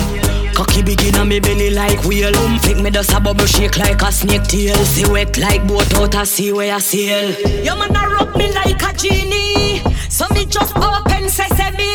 Cocky 0.53 0.81
begin 0.83 1.15
on 1.15 1.29
me 1.29 1.39
belly 1.39 1.69
like 1.71 2.03
whale. 2.03 2.35
Um 2.35 2.59
flick 2.59 2.77
me 2.77 2.91
just 2.91 3.13
a 3.13 3.19
bubble 3.19 3.45
shake 3.45 3.77
like 3.77 4.01
a 4.01 4.11
snake 4.11 4.43
tail. 4.43 4.75
See 4.85 5.09
wet 5.09 5.37
like 5.37 5.65
boat 5.67 5.93
out 5.95 6.15
a 6.15 6.25
sea 6.25 6.51
where 6.51 6.75
I 6.75 6.79
sail. 6.79 7.31
Your 7.63 7.75
man 7.77 7.95
a 7.95 8.09
rub 8.09 8.35
me 8.35 8.51
like 8.51 8.81
a 8.83 8.93
genie. 8.93 9.81
So 10.09 10.25
me 10.33 10.45
just 10.45 10.75
open 10.75 11.29
sesame 11.29 11.93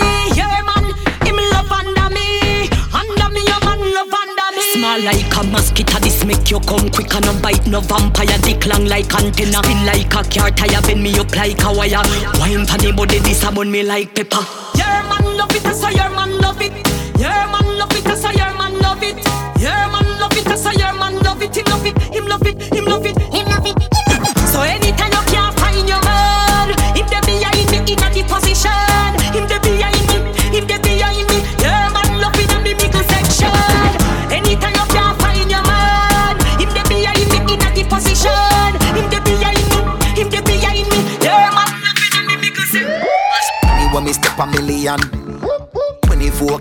Small 4.86 5.02
like 5.02 5.36
a 5.36 5.42
mosquito, 5.42 5.98
this 5.98 6.24
make 6.24 6.48
you 6.48 6.60
come 6.60 6.88
quick 6.90 7.12
and 7.12 7.26
no 7.26 7.34
bite 7.40 7.66
no 7.66 7.80
vampire 7.80 8.38
Dick 8.42 8.66
long 8.66 8.86
like 8.86 9.12
antenna, 9.14 9.58
spin 9.64 9.84
like 9.84 10.14
a 10.14 10.22
car 10.22 10.50
tire 10.52 10.80
Bend 10.82 11.02
me 11.02 11.18
up 11.18 11.34
like 11.34 11.60
a 11.64 11.72
wire. 11.72 12.06
Wine 12.38 12.64
for 12.64 12.78
the 12.78 12.92
body, 12.96 13.18
this 13.18 13.42
a 13.42 13.50
me 13.50 13.82
like 13.82 14.14
pepper. 14.14 14.46
Your 14.78 14.86
man 15.10 15.36
love 15.36 15.50
it, 15.50 15.74
so 15.74 15.88
your 15.88 16.08
man 16.10 16.38
love 16.38 16.62
it. 16.62 16.70
Your 17.18 17.30
man 17.50 17.78
love 17.78 17.96
it, 17.96 18.16
so 18.16 18.30
your 18.30 18.54
man 18.54 18.78
love 18.78 19.02
it. 19.02 19.16
Your 19.58 19.74
man 19.90 20.20
love 20.20 20.36
it, 20.36 20.56
so 20.56 20.70
your 20.70 20.92
man 20.92 21.18
love 21.18 21.42
it 21.42 21.56
it, 21.86 22.15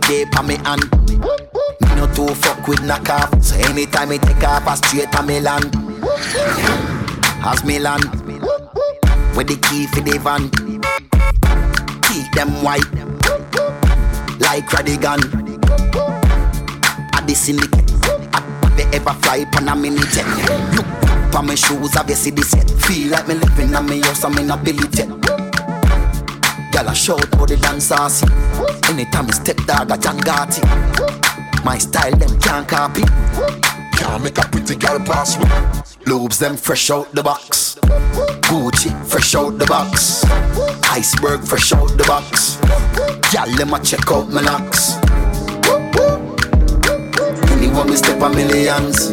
24k 0.06 0.32
pa 0.32 0.42
me 0.44 0.56
hand. 0.58 0.86
Me 1.82 1.96
no 1.96 2.06
too 2.14 2.28
fuck 2.36 2.68
with 2.68 2.84
knock 2.84 3.10
off. 3.10 3.42
So 3.42 3.56
anytime 3.58 4.10
me 4.10 4.18
take 4.20 4.44
off 4.44 4.68
a 4.68 4.78
straight 4.78 5.14
a 5.16 5.24
me 5.24 5.40
land. 5.40 5.74
As 7.44 7.64
me 7.64 7.80
land. 7.80 8.04
With 9.36 9.48
the 9.48 9.58
key 9.64 9.88
for 9.88 10.02
the 10.02 10.18
van. 10.20 10.50
Keep 12.06 12.32
them 12.34 12.50
white. 12.62 12.86
Like 14.40 14.66
Radigan. 14.70 15.22
At 17.14 17.26
the 17.28 17.34
syndicate. 17.36 17.82
They 18.78 18.86
ever 18.98 19.14
fly 19.22 19.46
pan 19.46 19.70
a 19.70 19.76
minute 19.76 20.04
Look 20.76 20.86
for 21.32 21.42
my 21.42 21.56
shoes 21.56 21.96
you 21.96 22.14
see 22.16 22.30
this 22.30 22.54
yet 22.54 22.70
Feel 22.82 23.12
like 23.12 23.26
me 23.26 23.36
living 23.36 23.74
on 23.74 23.86
me 23.86 24.02
house 24.02 24.26
I'm 24.26 24.38
in 24.38 24.52
a 24.52 24.58
billy 24.58 24.86
jet 24.90 25.08
Girl, 26.76 26.90
I 26.90 26.94
shout 26.94 27.24
about 27.34 27.48
the 27.48 27.56
dance. 27.56 27.90
Anytime 28.90 29.28
I 29.28 29.32
step 29.32 29.56
dog, 29.66 29.92
I 29.92 29.96
John 29.96 30.20
Gotti. 30.20 30.62
My 31.64 31.78
style, 31.78 32.12
them 32.12 32.38
can't 32.42 32.68
copy. 32.68 33.04
Can't 33.96 34.22
make 34.22 34.38
a 34.38 34.42
pretty 34.52 34.76
girl 34.76 35.00
pass 35.00 35.40
me. 35.40 35.46
Lobes, 36.06 36.38
them 36.38 36.58
fresh 36.58 36.92
out 36.92 37.10
the 37.14 37.24
box. 37.24 37.76
Gucci, 38.50 38.92
fresh 39.06 39.36
out 39.36 39.58
the 39.58 39.66
box. 39.66 40.26
Iceberg, 40.92 41.46
fresh 41.46 41.72
out 41.72 41.88
the 41.98 42.04
box. 42.04 42.58
Girl, 43.32 43.48
let 43.56 43.68
me 43.70 43.80
check 43.80 44.12
out 44.12 44.28
my 44.28 44.42
locks. 44.42 44.98
Anyone 47.54 47.90
me 47.90 47.96
step 47.96 48.22
a 48.22 48.30
millions. 48.30 49.12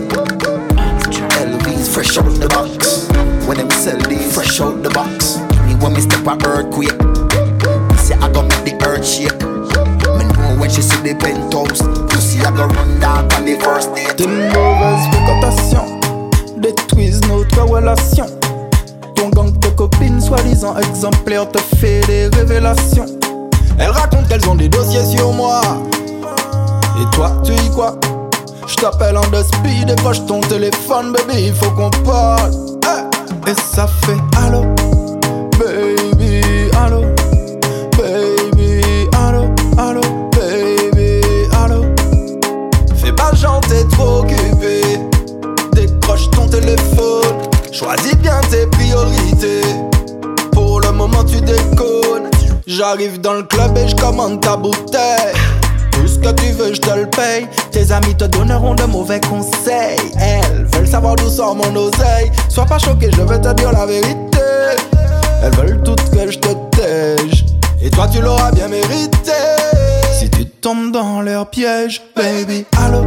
LVs, 1.39 1.95
fresh 1.95 2.19
out 2.19 2.35
the 2.41 2.49
box. 2.49 3.07
When 3.47 3.59
them 3.59 3.71
sell 3.71 4.01
these, 4.09 4.35
fresh 4.35 4.61
out 4.61 4.83
the 4.83 4.91
box. 4.91 5.37
Anyone 5.63 5.95
me 5.95 6.01
step 6.01 6.27
a 6.27 6.37
earthquake. 6.49 7.22
Me 9.03 9.09
know 9.09 10.61
when 10.61 10.71
she 10.71 10.81
mauvaises 14.55 15.09
fréquentations 15.11 16.01
détruisent 16.59 17.21
notre 17.23 17.63
relation. 17.63 18.27
Ton 19.17 19.31
gang, 19.31 19.59
tes 19.59 19.73
copines 19.73 20.21
soi-disant 20.21 20.77
exemplaire 20.79 21.51
te 21.51 21.59
fait 21.79 22.01
des 22.07 22.29
révélations. 22.29 23.07
Elle 23.77 23.91
raconte 23.91 24.29
qu'elles 24.29 24.49
ont 24.49 24.55
des 24.55 24.69
dossiers 24.69 25.05
sur 25.05 25.33
moi. 25.33 25.61
Et 27.01 27.17
toi, 27.17 27.33
tu 27.43 27.53
y 27.55 27.71
quoi 27.71 27.97
Je 28.69 28.77
t'appelle 28.77 29.17
en 29.17 29.27
deux 29.33 29.43
speed, 29.43 29.87
décroche 29.89 30.25
ton 30.27 30.41
téléphone, 30.43 31.13
baby, 31.13 31.47
il 31.49 31.55
faut 31.55 31.73
qu'on 31.73 31.91
parle. 32.05 32.53
Eh, 32.85 33.51
Et 33.51 33.55
ça 33.75 33.89
fait 34.07 34.21
allô, 34.47 34.63
Pour 50.53 50.81
le 50.81 50.93
moment, 50.93 51.25
tu 51.25 51.41
déconnes. 51.41 52.31
J'arrive 52.67 53.21
dans 53.21 53.35
le 53.35 53.43
club 53.43 53.77
et 53.77 53.89
je 53.89 53.97
commande 53.97 54.41
ta 54.41 54.57
bouteille. 54.57 55.33
Tout 55.93 56.07
ce 56.07 56.19
que 56.19 56.31
tu 56.33 56.53
veux, 56.53 56.75
je 56.75 56.81
te 56.81 56.91
le 56.91 57.07
paye. 57.07 57.47
Tes 57.71 57.91
amis 57.93 58.15
te 58.15 58.25
donneront 58.25 58.75
de 58.75 58.85
mauvais 58.85 59.21
conseils. 59.21 59.99
Elles 60.21 60.67
veulent 60.73 60.87
savoir 60.89 61.17
d'où 61.17 61.29
sort 61.29 61.55
mon 61.55 61.75
oseille. 61.75 62.31
Sois 62.49 62.67
pas 62.67 62.79
choqué, 62.79 63.11
je 63.11 63.23
vais 63.23 63.41
te 63.41 63.53
dire 63.55 63.73
la 63.73 63.87
vérité. 63.87 64.39
Elles 65.43 65.55
veulent 65.57 65.83
toutes 65.83 66.11
que 66.11 66.31
je 66.31 66.39
te 66.39 66.49
tège. 66.77 67.45
Et 67.83 67.91
toi, 67.91 68.07
tu 68.13 68.21
l'auras 68.21 68.53
bien 68.53 68.69
mérité. 68.69 69.33
Si 70.19 70.31
tu 70.31 70.47
tombes 70.47 70.93
dans 70.93 71.21
leur 71.21 71.51
piège, 71.51 72.03
baby, 72.15 72.65
allô, 72.79 73.03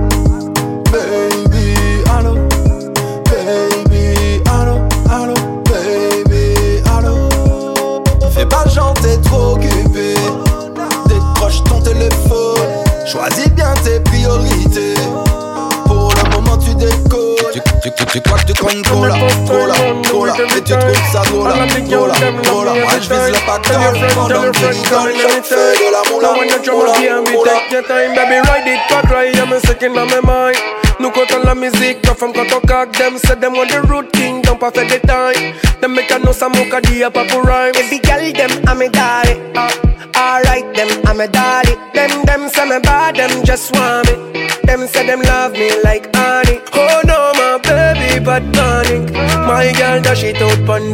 Et 20.37 20.61
tu 20.61 20.73
trouves 20.73 21.11
ça 21.13 21.21
trop 21.21 21.45
là, 21.47 21.53
trop 21.89 22.07
là, 22.07 22.13
trop 22.43 22.63
là. 22.65 22.73
Moi, 22.73 22.91
je 22.95 23.09
vise 23.09 23.29
le 23.29 23.45
pactole. 23.45 23.75
Pendant 24.13 24.41
que 24.41 24.57
tu 24.57 24.65
rigoles, 24.65 25.13
je 25.15 25.27
fais 25.41 25.55
de 25.55 25.91
la 25.91 26.01
moula, 26.11 26.29
moula, 26.33 27.21
moula. 27.21 27.51
Take 27.51 27.71
your 27.71 27.83
time, 27.83 28.13
baby, 28.15 28.41
ride 28.47 28.67
it, 28.67 28.79
cut 28.89 29.09
right, 29.11 29.37
I'm 29.37 29.53
a 29.53 29.59
second 29.61 29.97
on 29.97 30.07
my 30.07 30.19
mind. 30.21 30.57
Nous 30.99 31.09
comptons 31.11 31.43
la 31.43 31.55
musique, 31.55 32.05
la 32.05 32.15
femme 32.15 32.33
quand 32.33 32.51
on 32.53 32.61
cock 32.67 32.91
them, 32.97 33.17
say 33.17 33.35
them 33.35 33.53
want 33.53 33.69
the 33.69 33.81
root 33.81 34.11
king, 34.13 34.41
don't 34.41 34.59
pas 34.59 34.71
fait 34.71 34.87
the 34.87 34.99
time. 35.05 35.53
Them 35.81 35.93
make 35.93 36.11
a 36.11 36.19
know 36.19 36.31
some 36.31 36.51
mocha 36.53 36.81
di 36.81 37.01
a 37.03 37.09
papu 37.09 37.41
rhyme. 37.41 37.73
Baby 37.73 37.99
girl, 37.99 38.31
them 38.33 38.51
I'm 38.67 38.81
a 38.81 38.89
daddy. 38.89 39.39
Uh, 39.55 39.69
alright, 40.17 40.65
them 40.73 40.87
I'm 41.05 41.19
a 41.19 41.27
daddy. 41.27 41.75
Them 41.93 42.23
them 42.25 42.49
say 42.49 42.65
me 42.67 42.79
bad, 42.79 43.15
them 43.15 43.43
just 43.43 43.73
want 43.75 44.07
me. 44.07 44.47
Them 44.63 44.87
say 44.87 45.05
them 45.05 45.21
love 45.21 45.53
me 45.53 45.69
like 45.83 46.13
honey. 46.15 46.59
Oh 46.73 47.01
no, 47.05 47.31
my 47.35 47.59
baby, 47.61 48.04
My 48.23 49.71
girl 49.73 50.01
dash 50.01 50.23
it 50.23 50.41
out 50.41 50.65
pon. 50.65 50.91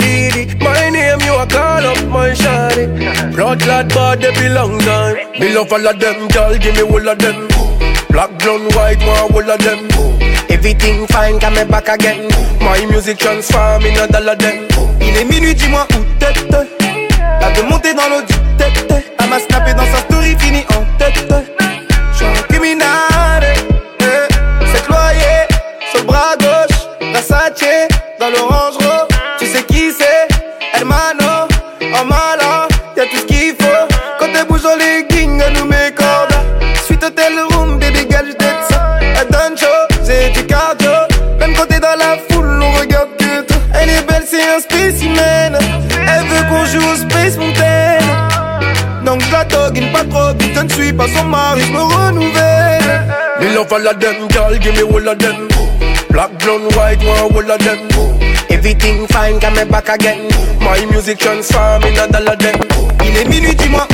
My 0.59 0.89
name 0.89 1.21
you 1.21 1.35
a 1.35 1.45
call 1.45 1.85
up 1.85 2.07
my 2.09 2.31
shawty. 2.31 3.35
Blood 3.35 3.61
clot 3.61 3.89
body 3.93 4.31
belong 4.33 4.79
time. 4.79 5.15
Me 5.39 5.53
love 5.53 5.71
all 5.71 5.87
of 5.87 5.99
them, 5.99 6.27
girl, 6.29 6.57
give 6.57 6.75
me 6.75 6.81
all 6.81 7.09
of 7.09 7.17
them. 7.19 7.47
Black, 8.09 8.37
blonde, 8.39 8.73
white, 8.75 8.99
one 9.05 9.31
all 9.33 9.51
of 9.51 9.59
them. 9.61 9.87
Everything 10.49 11.07
fine, 11.07 11.39
come 11.39 11.53
me 11.53 11.63
back 11.65 11.87
again. 11.87 12.27
My 12.59 12.85
music 12.87 13.19
transform 13.19 13.85
in 13.85 13.97
a 13.97 14.07
dollar 14.07 14.35
them. 14.35 14.67
Il 14.99 15.17
est 15.17 15.25
minuit, 15.25 15.55
dis-moi 15.55 15.87
où 15.93 16.03
t'es. 16.19 16.33
Elle 17.43 17.53
veut 17.55 17.69
monter 17.69 17.93
dans 17.93 18.09
l'eau 18.09 18.21
du 18.21 18.33
tête. 18.57 19.05
Elle 19.19 19.29
m'a 19.29 19.39
dans 19.73 19.85
sa 19.85 19.97
story, 19.99 20.35
fini 20.39 20.65
en 20.69 20.83
tête, 20.97 21.31
dans 28.19 28.29
l'orange 28.29 28.75
rose. 28.75 29.07
Tu 29.37 29.45
sais 29.45 29.63
qui 29.63 29.91
c'est? 29.91 30.27
Hermano, 30.73 31.47
en 31.81 32.05
malin. 32.05 32.67
Y'a 32.95 33.03
tout 33.05 33.17
ce 33.17 33.25
qu'il 33.25 33.55
faut. 33.59 33.87
Quand 34.19 34.27
elle 34.33 34.45
bouge 34.45 34.65
en 34.65 34.75
legging, 34.77 35.41
elle 35.45 35.53
nous 35.53 35.65
met 35.65 35.91
cordes. 35.93 36.33
Suite 36.85 37.03
hôtel 37.03 37.33
room, 37.51 37.77
baby 37.77 38.07
girl, 38.09 38.25
j't'aide 38.29 38.63
ça. 38.69 38.99
Elle 39.01 39.27
donne 39.27 39.57
chaud, 39.57 39.97
c'est 40.03 40.29
du 40.29 40.45
cardio. 40.45 40.91
Même 41.39 41.53
quand 41.55 41.65
t'es 41.65 41.79
dans 41.79 41.97
la 41.97 42.17
foule, 42.29 42.61
on 42.61 42.71
regarde 42.79 43.09
que 43.17 43.41
toi. 43.41 43.57
Elle 43.73 43.89
est 43.89 44.07
belle, 44.07 44.23
c'est 44.25 44.43
un 44.43 44.59
spécimen. 44.59 45.57
Elle 46.07 46.25
veut 46.27 46.43
qu'on 46.49 46.65
joue 46.65 46.87
au 46.89 46.95
Space 46.95 47.37
Mountain. 47.37 47.97
Donc 49.03 49.21
je 49.23 49.31
la 49.31 49.43
doggine 49.43 49.91
pas 49.91 50.05
trop 50.05 50.29
vite, 50.39 50.55
je 50.55 50.61
ne 50.61 50.69
suis 50.69 50.93
pas 50.93 51.07
son 51.07 51.25
mari, 51.25 51.61
je 51.65 51.71
me 51.73 51.81
renouvelle. 51.81 53.07
Me 53.41 53.55
love 53.55 53.73
all 53.73 53.87
of 53.87 53.99
them, 53.99 54.29
girl, 54.29 54.57
give 54.57 54.73
me 54.73 54.83
all 54.83 55.07
of 55.09 55.17
them. 55.17 55.50
Of 57.41 57.57
them. 57.57 57.89
Everything 58.51 59.07
fine, 59.07 59.39
come 59.39 59.55
me 59.55 59.65
back 59.65 59.89
again. 59.89 60.29
My 60.59 60.85
music 60.85 61.17
transform 61.17 61.81
in 61.83 61.97
a 61.97 62.07
dollar 62.07 62.35
them. 62.35 62.55
Il 63.03 63.17
est 63.17 63.25
minuit, 63.25 63.55
dis-moi 63.55 63.87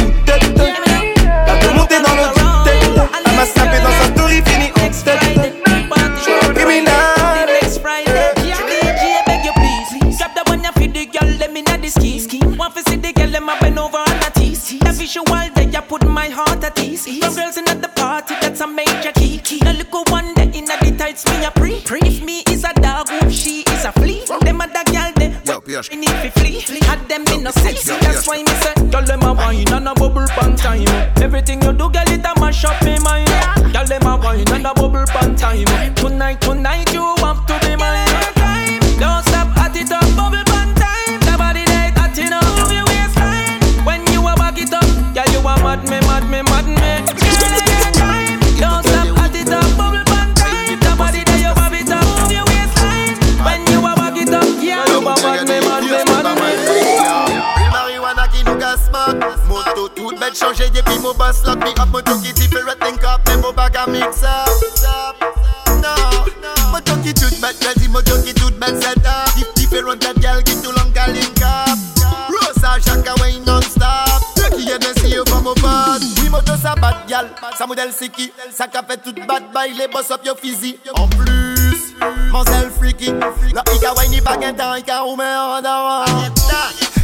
Ça 78.57 78.65
qu'a 78.65 78.81
fait 78.81 78.97
toute 78.97 79.19
bad 79.27 79.43
by 79.53 79.71
Les 79.77 79.87
boss 79.87 80.09
up 80.09 80.25
your 80.25 80.35
physique. 80.35 80.79
En 80.95 81.07
plus 81.09 81.93
Mansell 82.31 82.71
freaky. 82.75 83.13
La 83.53 83.61
ika 83.75 83.93
ni 84.09 84.19
bag 84.19 84.43
un 84.43 84.53
temps 84.53 84.73
Ika 84.73 85.01
roume 85.01 85.21
en 85.21 85.61
dehors 85.61 86.07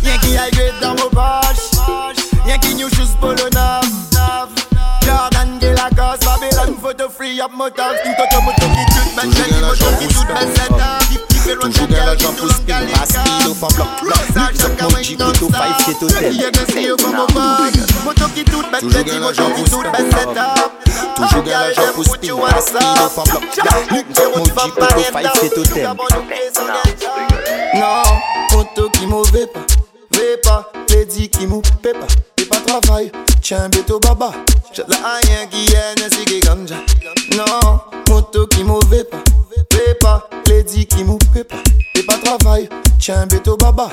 Y'en 0.04 0.18
qui 0.18 0.36
a 0.36 0.50
grade 0.50 0.80
dans 0.82 0.96
vos 0.96 1.12
poches. 1.12 1.70
Y'en 2.48 2.58
qui 2.58 2.74
new 2.74 2.90
shoes 2.90 3.16
polo 3.22 3.36
Jordan 5.06 5.60
de 5.60 5.68
la 5.68 5.92
gosse 5.92 6.22
Babylon 6.26 6.76
photo 6.82 7.08
free 7.08 7.40
up 7.40 7.52
motors 7.56 7.94
Une 8.04 8.16
toto 8.16 8.42
moto 8.42 8.66
qui 8.74 8.86
toute 8.96 9.14
bête 9.16 9.30
J'ai 9.38 9.54
moto 9.62 9.86
qui 10.00 10.08
toute 10.08 10.30
bête 10.30 10.58
set 10.58 10.72
up 10.72 10.80
Toujours 11.44 11.88
dans 11.88 12.06
la 12.06 12.18
jambe 12.18 12.36
pour 12.36 12.50
spin, 12.50 12.88
pas 12.88 13.06
speed 13.06 13.48
au 13.48 13.54
fond 13.54 13.68
bloc. 14.02 14.18
Zap 14.34 14.54
mon 14.82 14.98
jeep, 15.04 15.22
auto 15.22 15.52
5 15.52 15.60
c'est 15.86 16.00
Toujours 16.00 16.20
dans 19.04 19.20
la 19.20 19.34
jambe 19.34 19.54
pour 19.54 19.68
spin, 19.68 19.90
Toujou 21.16 21.44
gen 21.44 21.54
la 21.54 21.72
jop 21.74 21.98
ou 21.98 22.04
spin, 22.04 22.36
la 22.52 22.62
spin 22.62 23.02
ou 23.04 23.10
fan 23.10 23.26
blok 23.30 23.44
Mou 24.36 24.46
di 24.46 24.72
poto 24.72 25.04
fay 25.12 25.28
se 25.40 25.50
totem 25.50 25.86
Nan, 27.74 28.22
poto 28.52 28.90
ki 28.96 29.06
mou 29.08 29.24
ve 29.34 29.46
pa, 29.54 29.62
ve 30.18 30.38
pa 30.46 30.64
Te 30.88 31.04
di 31.06 31.28
ki 31.28 31.48
mou 31.48 31.62
pe 31.84 31.94
pa, 31.94 32.08
pe 32.36 32.48
pa 32.50 32.62
travay 32.68 33.12
Tien 33.44 33.70
beto 33.70 34.00
baba, 34.00 34.32
chet 34.72 34.88
la 34.88 35.18
ayen 35.18 35.50
ki 35.52 35.66
ene 35.76 36.08
si 36.14 36.24
ge 36.30 36.40
ganja. 36.46 36.80
Nan, 37.36 37.80
poto 38.08 38.48
ki 38.48 38.64
mou 38.64 38.80
ve 38.90 39.04
pa, 39.04 39.20
ve 39.76 39.92
pa 40.00 40.22
Te 40.48 40.64
di 40.64 40.86
ki 40.88 41.04
mou 41.04 41.20
pe 41.34 41.44
pa, 41.44 41.60
pe 41.94 42.08
pa 42.08 42.18
travay 42.24 42.70
beto 43.30 43.58
baba. 43.58 43.90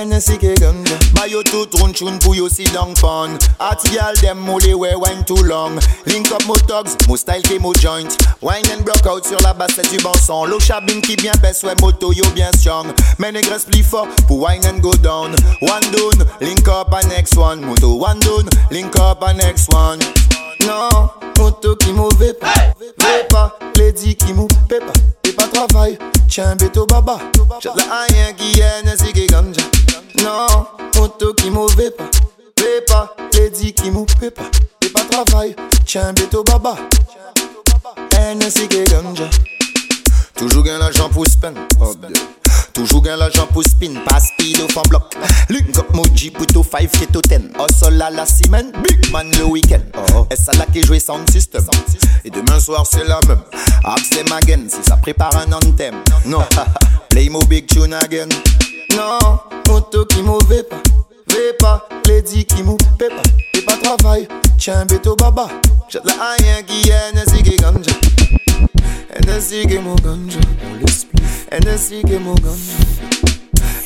Eh, 0.00 0.02
Hennessy 0.02 0.38
ke 0.38 0.54
ganja 0.56 0.96
Buy 1.14 1.26
you 1.26 1.42
two 1.44 1.66
tune 1.66 1.92
tune 1.92 2.18
pour 2.20 2.34
you 2.34 2.48
sit 2.48 2.72
down 2.72 2.94
fun. 2.96 3.38
Hot 3.58 3.82
girl 3.92 4.14
them 4.22 4.40
molly 4.40 4.74
we 4.74 4.94
wine 4.96 5.24
too 5.24 5.34
long. 5.44 5.78
Link 6.06 6.32
up 6.32 6.46
mo 6.46 6.54
thugs, 6.54 6.96
mo 7.06 7.16
style 7.16 7.42
ke 7.42 7.60
mo 7.60 7.72
joint 7.74 8.16
Wine 8.40 8.64
and 8.70 8.84
block 8.84 9.04
out 9.06 9.26
sur 9.26 9.38
la 9.40 9.52
basse 9.52 9.74
c'est 9.74 9.90
du 9.90 10.02
bon 10.02 10.14
son 10.14 10.46
L'eau 10.46 10.58
chabine 10.58 11.02
qui 11.02 11.16
bien 11.16 11.32
pèse, 11.42 11.62
ouais 11.64 11.74
moto 11.82 12.12
yo 12.12 12.24
bien 12.34 12.50
strong. 12.52 12.86
Men 13.18 13.32
Mais 13.34 13.42
négres 13.42 13.64
plus 13.70 13.82
fort 13.82 14.08
pour 14.26 14.40
wine 14.40 14.64
and 14.64 14.80
go 14.80 14.92
down. 15.02 15.34
One 15.60 15.90
down, 15.92 16.26
link 16.40 16.66
up 16.68 16.92
a 16.92 17.06
next 17.08 17.36
one. 17.36 17.60
Moto 17.60 17.94
one 17.94 18.20
down, 18.20 18.48
link 18.70 18.96
up 18.96 19.22
a 19.22 19.34
next 19.34 19.72
one 19.72 19.98
Non, 20.66 21.10
moto 21.38 21.76
qui 21.76 21.92
mauvais 21.92 22.34
pas. 22.34 22.52
Veux 22.78 23.26
pas, 23.28 23.58
lady 23.76 24.16
qui 24.16 24.32
mou 24.32 24.46
pépa 24.68 24.92
Et 25.24 25.32
pas 25.32 25.46
travail, 25.48 25.98
tiens 26.28 26.56
béto 26.56 26.86
baba. 26.86 27.18
J'ai 27.60 27.68
la 27.68 28.04
rien 28.08 28.32
qui 28.32 28.60
est 28.60 28.82
nasi 28.84 29.12
qui 29.12 29.26
ganja. 29.26 29.62
Non, 30.22 30.66
moto 30.96 31.34
qui 31.34 31.50
mauvais 31.50 31.90
pas. 31.90 32.04
Pas, 32.86 33.14
lady 33.34 33.72
qui 33.72 33.90
mou 33.90 34.06
pépa 34.18 34.42
Et 34.84 34.88
pas 34.88 35.04
travail, 35.04 35.54
tiens 35.84 36.12
béto 36.12 36.42
baba. 36.44 36.76
Hennessy 38.16 38.68
qui 38.68 38.84
ganja. 38.84 39.28
Toujours 40.34 40.62
gain 40.62 40.78
l'argent 40.78 41.08
pour 41.08 41.26
spend 41.26 41.54
Toujours 42.72 43.02
gain 43.02 43.16
l'argent 43.16 43.46
pour 43.52 43.62
spin 43.64 43.94
Pas 44.06 44.20
speed 44.20 44.60
au 44.60 44.88
bloc. 44.88 45.14
Link 45.48 45.76
up 45.78 45.86
Moji 45.94 46.30
plutôt 46.30 46.64
5 46.64 46.90
keto 46.90 47.20
10 47.20 47.50
Hustle 47.58 48.02
à 48.02 48.10
la 48.10 48.26
semaine 48.26 48.72
Big 48.82 49.10
man 49.10 49.30
le 49.38 49.44
week-end. 49.44 49.80
Et 50.30 50.36
ça 50.36 50.52
là 50.52 50.66
qui 50.72 50.82
joue 50.82 50.98
sound 50.98 51.28
system. 51.30 51.64
Et 52.24 52.30
demain 52.30 52.60
soir 52.60 52.86
c'est 52.86 53.04
la 53.04 53.20
même. 53.28 53.40
Them 54.10 54.32
again 54.32 54.68
Si 54.68 54.82
ça 54.82 54.96
prépare 54.96 55.36
un 55.36 55.52
anthem. 55.52 55.94
Non. 56.26 56.42
Play 57.08 57.28
mo 57.28 57.40
big 57.48 57.66
tune 57.66 57.94
again. 57.94 58.28
Non 58.96 59.38
Moto 59.68 60.04
qui 60.06 60.22
mauvais 60.22 60.62
pas. 60.62 60.82
Vais 61.28 61.54
pas. 61.58 61.88
Lady 62.06 62.44
qui 62.44 62.62
mou 62.62 62.76
pépa 62.98 63.22
Et 63.54 63.62
pas 63.62 63.76
travail. 63.76 64.28
Tiens 64.58 64.84
béto 64.84 65.16
baba. 65.16 65.48
J'ai 65.88 66.00
la 66.04 66.34
rien 66.38 66.62
qui 66.62 66.88
est 66.88 67.12
Nessie 67.14 67.42
Hennessy 69.14 69.66
que 69.66 69.78
mon 69.78 69.96
ganja 69.96 70.38
Hennessy 71.50 72.02
que 72.02 72.18
mon 72.18 72.34
ganja 72.34 72.74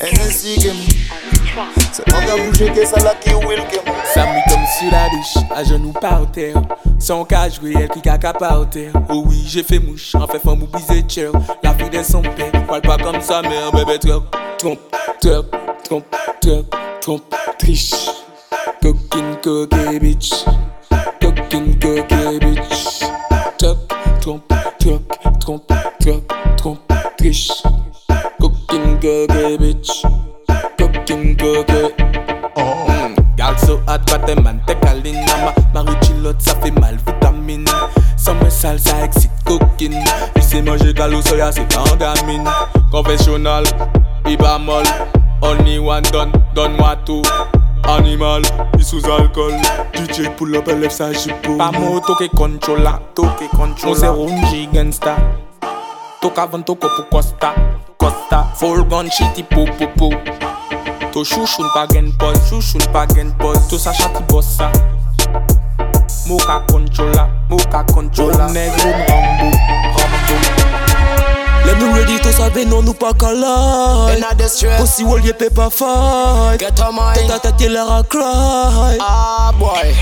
que 0.00 0.68
mon 0.68 1.64
C'est 1.92 2.12
mon 2.12 2.18
gars 2.20 2.44
bouger 2.44 2.70
que 2.72 2.84
ça 2.86 2.98
là 3.02 3.14
qui 3.20 3.30
will 3.34 3.62
que 3.70 3.76
mon 3.86 3.94
Ça 4.12 4.26
me 4.26 4.50
comme 4.50 4.64
sur 4.78 4.90
la 4.90 5.04
riche, 5.04 5.36
à 5.54 5.64
genoux 5.64 5.92
par 5.92 6.30
terre. 6.30 6.60
Son 6.98 7.24
cas 7.24 7.48
joué, 7.48 7.74
elle 7.78 7.88
qui 7.88 8.02
caca 8.02 8.32
par 8.32 8.68
terre. 8.68 8.92
Oh 9.08 9.24
oui, 9.26 9.44
j'ai 9.46 9.62
fait 9.62 9.78
mouche, 9.78 10.14
en 10.14 10.26
fait, 10.26 10.38
femme 10.38 10.62
ou 10.62 10.66
baiser 10.66 11.04
cher. 11.08 11.30
La 11.62 11.74
fille 11.74 11.90
de 11.90 12.02
son 12.02 12.22
père, 12.22 12.52
parle 12.66 12.82
pas 12.82 12.96
comme 12.98 13.20
sa 13.20 13.42
mère, 13.42 13.72
bébé 13.72 13.98
trompe, 13.98 14.36
trompe, 14.58 14.80
trompe, 15.20 15.56
trompe, 15.84 16.16
trompe, 16.40 16.76
trompe, 17.00 17.34
triche. 17.58 18.10
Coquine, 18.82 19.36
coquille, 19.42 20.00
bitch. 20.00 20.44
Coquine, 21.20 21.78
coquille, 21.78 22.38
bitch. 22.40 22.93
Truc, 24.84 25.00
trompe, 25.40 25.72
truc, 25.98 26.28
trompe-trice 26.58 27.62
Cooking 28.38 29.00
cookie, 29.00 29.26
eh, 29.30 29.56
bitch. 29.56 30.02
Cooking 30.76 31.38
cookie 31.38 31.72
eh. 31.72 32.50
oh. 32.56 33.08
mm. 33.08 33.58
So 33.60 33.78
hot, 33.86 34.04
but 34.04 34.44
man 34.44 34.60
take 34.66 34.84
a 34.84 34.94
lean 34.94 35.24
Marie-Chilote, 35.72 36.42
ça 36.42 36.54
fait 36.56 36.70
mal, 36.70 36.98
vitamine. 36.98 37.64
Sans 38.18 38.34
mes 38.34 38.50
sales, 38.50 38.78
ça 38.78 39.02
excite 39.02 39.30
coquine. 39.46 40.04
Ici 40.36 40.60
manger 40.60 40.92
galou, 40.92 41.22
soya, 41.22 41.50
c'est 41.50 41.62
en 41.78 41.96
gamine 41.96 42.44
Confessionnal, 42.90 43.64
Ibamol. 44.26 44.84
Only 45.40 45.78
one, 45.78 46.02
donne, 46.12 46.32
donne-moi 46.54 46.96
tout. 47.06 47.22
Animal, 47.88 48.42
yi 48.78 48.84
souz 48.84 49.04
alkol 49.12 49.52
DJ 49.92 50.30
pou 50.38 50.48
lop 50.48 50.68
elef 50.72 50.94
sa 50.96 51.10
jipou 51.12 51.58
Pa 51.60 51.68
mou 51.74 52.00
toke 52.06 52.30
kontrola 52.32 52.94
Non 53.18 53.98
se 54.00 54.08
rounji 54.08 54.64
gensta 54.72 55.16
Toka 56.22 56.46
van 56.48 56.64
toko 56.64 56.88
pou 56.88 57.04
kosta 57.12 57.52
Kosta, 58.00 58.40
folgon 58.56 59.12
chiti 59.12 59.44
pou 59.52 59.68
pou 59.76 59.92
pou 59.98 61.12
To 61.12 61.24
chouchoun 61.28 61.68
pa 61.76 61.84
gen 61.92 62.08
pos 62.18 62.40
Chouchoun 62.48 62.88
pa 62.96 63.04
gen 63.12 63.36
pos 63.38 63.68
To 63.68 63.78
sa 63.78 63.92
chati 63.92 64.24
bossa. 64.32 64.72
Mou 66.24 66.40
ka 66.48 66.62
kontrola 66.72 67.28
Mou 67.50 67.60
ka 67.70 67.84
kontrola 67.92 68.48
Mou 68.48 68.54
bon, 68.54 68.60
negro 68.60 68.88
mrambo 68.96 69.56
Rambo. 69.92 70.63
Let 71.66 71.78
me 71.78 71.92
ready 71.92 72.18
to 72.18 72.32
sabe 72.32 72.66
non 72.66 72.82
nous 72.82 72.94
pas 72.94 73.12
calai 73.14 74.22
Aussi 74.82 75.04
wall 75.04 75.24
ye 75.24 75.32
pas 75.32 75.70
fight. 75.70 76.60
Get 76.60 76.80
a 76.80 76.92
mind. 76.92 77.14
Tête 77.14 77.30
à 77.30 77.52
tête 77.52 77.70
l'air 77.70 77.90
à 77.90 78.02
cry. 78.02 78.98
Ah 79.00 79.52
boy. 79.58 79.94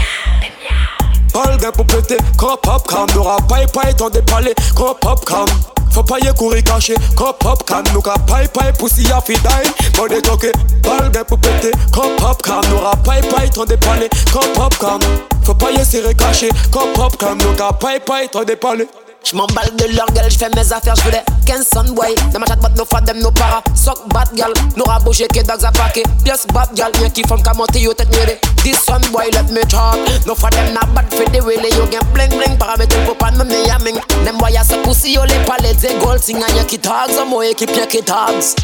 Palga 1.32 1.72
pour 1.72 1.86
péter, 1.86 2.18
crop 2.36 2.66
up 2.68 2.82
cam 2.88 3.06
N'aura 3.14 3.38
pas 3.48 3.66
pas 3.72 3.92
temps 3.94 4.10
de 4.10 4.20
parler, 4.20 4.54
crop 4.74 5.04
up 5.06 5.24
cam. 5.26 5.46
Faut 5.90 6.02
pas 6.02 6.18
y 6.18 6.34
courir 6.34 6.62
caché, 6.64 6.94
crop 7.16 7.44
up 7.44 7.64
cam, 7.66 7.84
nous 7.92 8.00
ka 8.00 8.14
paille 8.26 8.48
paille 8.48 8.72
poussi 8.78 9.06
à 9.12 9.20
fidaille, 9.20 9.68
bon 9.94 10.06
des 10.06 10.22
toqué, 10.22 10.50
balle 10.82 11.10
pour 11.26 11.38
péter, 11.38 11.70
crop 11.92 12.22
up 12.22 12.42
cam, 12.42 12.62
n'aura 12.70 12.96
paille 13.04 13.20
paille 13.28 13.50
trop 13.50 13.66
de 13.66 13.76
palais, 13.76 14.08
crop 14.26 14.58
up 14.58 14.74
cam, 14.80 14.98
faut 15.44 15.54
pas 15.54 15.70
y 15.70 15.84
serrer 15.84 16.14
caché, 16.14 16.48
crop 16.70 16.98
up 16.98 17.18
cam, 17.18 17.36
nous 17.38 17.54
ka 17.56 17.72
paille 17.74 18.00
paille 18.00 18.28
trop 18.30 18.44
de 18.44 18.54
palais. 18.54 18.88
Dépalé 19.22 19.32
J'm'emballe 19.32 19.76
de 19.76 19.96
leur 19.96 20.06
gueule, 20.06 20.30
j'fais 20.30 20.48
mes 20.56 20.72
affaires, 20.72 20.94
j'veux 20.96 21.10
des 21.10 21.20
15 21.46 21.68
son 21.72 21.94
boy 21.94 22.14
Dans 22.32 22.40
ma 22.40 22.46
chat 22.46 22.56
bat 22.56 22.70
nos 22.76 22.84
fadem, 22.84 23.18
nos 23.20 23.30
para 23.30 23.62
Sock 23.74 24.08
bat 24.08 24.24
gal, 24.34 24.52
nous 24.76 24.84
raboucher 24.84 25.26
que 25.28 25.40
dogs 25.40 25.64
à 25.64 25.72
paquet 25.72 26.02
Pièce 26.24 26.46
bat 26.52 26.68
gal, 26.74 26.92
bien 26.98 27.10
qui 27.10 27.22
font 27.22 27.36
qu'à 27.36 27.52
monter 27.54 27.80
yo 27.80 27.92
tête 27.94 28.10
mire 28.10 28.36
This 28.62 28.78
son 28.86 29.00
boy 29.12 29.30
let 29.32 29.52
me 29.52 29.62
talk 29.62 29.98
Nos 30.26 30.34
fadem 30.34 30.72
na 30.72 30.80
bad 30.94 31.06
fait 31.10 31.30
des 31.30 31.40
wheeler 31.40 31.70
Yo 31.76 31.86
gen 31.90 32.00
bling 32.14 32.30
bling, 32.36 32.58
paramètre 32.58 32.96
pour 33.04 33.16
pas 33.16 33.30
me 33.30 33.44
me 33.44 33.66
yamming 33.66 33.98
Dem 34.24 34.38
boy 34.38 34.56
a 34.56 34.64
se 34.64 34.74
poussi 34.82 35.14
yo 35.14 35.24
les 35.24 35.44
palais 35.46 35.74
des 35.74 35.94
gold 36.04 36.20
Sing 36.20 36.42
a 36.42 36.52
y'a 36.52 36.64
qui 36.64 36.78
tags, 36.78 37.20
a 37.20 37.24
moi 37.24 37.46
équipe 37.46 37.74
y'a 37.76 37.86
qui 37.86 38.02
tags 38.02 38.54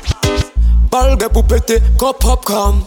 gars 1.18 1.28
pour 1.28 1.44
péter, 1.44 1.82
quand 1.98 2.14
pop 2.14 2.44
cam. 2.44 2.82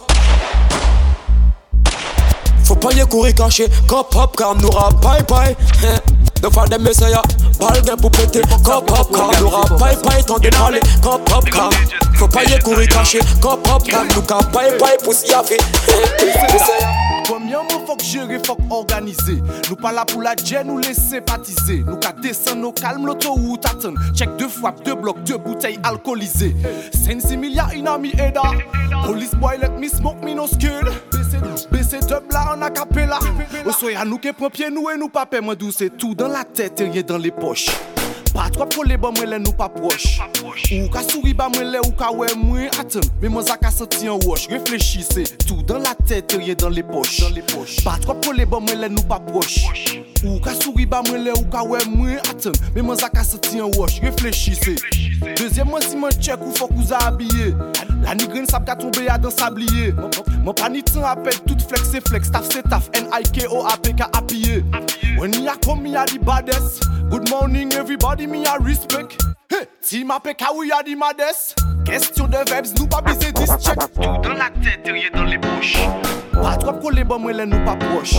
Faut 2.64 2.76
pas 2.76 2.92
y 2.92 3.00
courir 3.06 3.34
caché, 3.34 3.68
quand 3.86 4.04
pop 4.04 4.36
cam. 4.36 4.60
N'aura 4.60 4.90
paille 5.00 5.22
paille 5.24 5.56
Nos 6.42 6.50
fadem 6.50 6.82
messiah, 6.82 7.22
balle 7.22 7.41
gars 7.84 7.96
pour 7.96 8.10
péter, 8.10 8.42
quand 8.64 8.82
pop 8.82 9.14
cam 9.14 9.30
N'aura 9.40 9.64
paille 9.76 9.96
paille 10.02 10.24
ton 10.24 10.38
déparler, 10.38 10.80
quand 11.02 11.18
pop 11.24 11.44
cam 11.50 11.70
Faut 12.14 12.28
pas 12.28 12.44
y 12.44 12.58
courir 12.60 12.88
caché, 12.88 13.20
quand 13.40 13.56
pop 13.58 13.82
cam 13.84 14.08
Nous 14.14 14.22
ka 14.22 14.38
paille 14.52 14.76
paille 14.78 14.96
poussi 15.02 15.32
a 15.32 15.42
fait 15.42 15.58
Combien 17.26 17.62
mot 17.62 17.86
faut 17.86 17.96
que 17.96 18.04
gérer, 18.04 18.40
faut 18.44 18.56
que 18.56 18.62
organiser. 18.70 19.42
Nous 19.70 19.76
pas 19.76 19.92
là 19.92 20.04
pour 20.04 20.22
la 20.22 20.34
jet, 20.36 20.64
nous 20.64 20.78
laisser 20.78 21.00
sympathiser. 21.00 21.84
Nous 21.86 21.96
qu'à 21.96 22.12
descendre 22.12 22.60
nos 22.60 22.72
calmes, 22.72 23.06
l'autoroute 23.06 23.64
attend. 23.64 23.94
Check 24.14 24.36
deux 24.36 24.48
fois, 24.48 24.74
deux 24.84 24.94
blocs, 24.94 25.22
deux 25.22 25.38
bouteilles 25.38 25.78
alcoolisées. 25.82 26.54
Sensi 26.92 27.36
milliard, 27.36 27.70
une 27.72 27.88
amie 27.88 28.12
Eda. 28.12 28.42
Police 29.06 29.34
boy, 29.36 29.56
let 29.60 29.70
me 29.78 29.88
smoke 29.88 30.22
me 30.22 30.34
no 30.34 30.46
skill. 30.46 30.82
Bese 31.72 32.02
dub 32.08 32.32
la 32.32 32.46
an 32.52 32.66
akapela 32.68 33.20
Osoy 33.66 33.96
anou 33.98 34.22
ke 34.22 34.34
pran 34.36 34.52
pye 34.54 34.70
nou 34.72 34.92
e 34.92 34.98
nou 35.00 35.12
pape 35.12 35.42
Mwen 35.44 35.58
dou 35.58 35.74
se 35.74 35.90
tou 35.94 36.18
dan 36.18 36.34
la 36.34 36.44
tete 36.44 36.88
Rien 36.90 37.06
dan 37.06 37.22
le 37.22 37.34
poche 37.34 37.91
Patro 38.32 38.62
ap 38.64 38.72
kole 38.74 38.96
ba 38.96 39.10
bon, 39.10 39.18
mwen 39.18 39.28
lè 39.28 39.38
nou 39.42 39.52
pa 39.56 39.68
proche 39.72 40.22
Ou 40.72 40.88
ka 40.92 41.02
souri 41.04 41.34
ba 41.36 41.50
bon, 41.50 41.58
mwen 41.58 41.72
lè 41.74 41.80
ou 41.84 41.92
ka 41.98 42.08
wè 42.16 42.30
mwen 42.40 42.70
Aten, 42.80 43.04
mè 43.20 43.28
mwen 43.28 43.44
zaka 43.44 43.70
soti 43.74 44.08
an 44.08 44.22
wosh 44.24 44.48
Reflechise, 44.52 45.26
tout 45.44 45.60
dan 45.68 45.84
la 45.84 45.92
tèt, 46.08 46.32
rien 46.40 46.56
dan 46.58 46.72
le 46.72 46.84
poche 46.86 47.28
Patro 47.84 48.14
ap 48.14 48.24
kole 48.24 48.46
ba 48.46 48.56
bon, 48.56 48.66
mwen 48.70 48.80
lè 48.84 48.88
nou 48.92 49.04
pa 49.10 49.20
proche 49.26 50.00
Ou 50.22 50.38
ka 50.44 50.54
souri 50.56 50.86
ba 50.88 51.02
mwen 51.04 51.26
lè 51.26 51.34
ou 51.36 51.44
ka 51.52 51.64
wè 51.68 51.82
mwen 51.92 52.20
Aten, 52.30 52.56
mè 52.72 52.80
mwen 52.80 53.00
zaka 53.00 53.24
soti 53.26 53.60
an 53.60 53.72
wosh 53.76 54.00
Reflechise 54.04 54.78
Dezyèmman 55.36 55.84
si 55.84 55.98
mwen 56.00 56.16
chèk 56.16 56.40
ou 56.42 56.54
fòk 56.56 56.72
ou 56.78 56.86
za 56.88 57.02
abye 57.10 57.52
La 58.02 58.16
nigren 58.18 58.48
sap 58.50 58.64
ka 58.66 58.78
tombe 58.80 59.04
ya 59.04 59.18
dan 59.20 59.34
sabliye 59.34 59.92
Mwen 59.92 60.56
pa 60.56 60.72
ni 60.72 60.82
tan 60.88 61.04
apèd, 61.12 61.44
tout 61.46 61.60
flex 61.68 61.92
se 61.92 62.00
flex. 62.08 62.32
Taf 62.32 62.48
se 62.48 62.64
taf, 62.66 62.88
N-I-K-O-A-P-K-A-P-Y 62.98 64.64
When 65.20 65.36
ya 65.44 65.54
kom 65.62 65.84
ya 65.86 66.06
di 66.08 66.18
bades 66.18 66.80
Good 67.12 67.28
morning 67.28 67.74
everybody. 67.74 68.21
di 68.22 68.28
mi 68.28 68.46
a 68.46 68.56
respect. 68.62 69.18
Ti 69.82 70.04
ma 70.04 70.20
pe 70.20 70.34
ka 70.34 70.52
ou 70.54 70.62
ya 70.62 70.82
di 70.82 70.94
ma 70.94 71.12
des. 71.12 71.54
Kestyon 71.84 72.30
de 72.30 72.38
vebs 72.46 72.70
nou 72.78 72.86
pa 72.86 73.00
bize 73.02 73.32
dis 73.34 73.50
chek 73.58 73.80
Tou 73.96 74.20
dan 74.22 74.36
la 74.38 74.50
tèt, 74.54 74.84
terye 74.84 75.10
dan 75.10 75.26
le 75.26 75.38
poch 75.42 75.72
Pa 76.30 76.52
trop 76.62 76.78
kole 76.78 77.02
ba 77.02 77.16
mwen 77.18 77.40
le 77.40 77.46
nou 77.50 77.58
pa 77.66 77.74
poch 77.80 78.12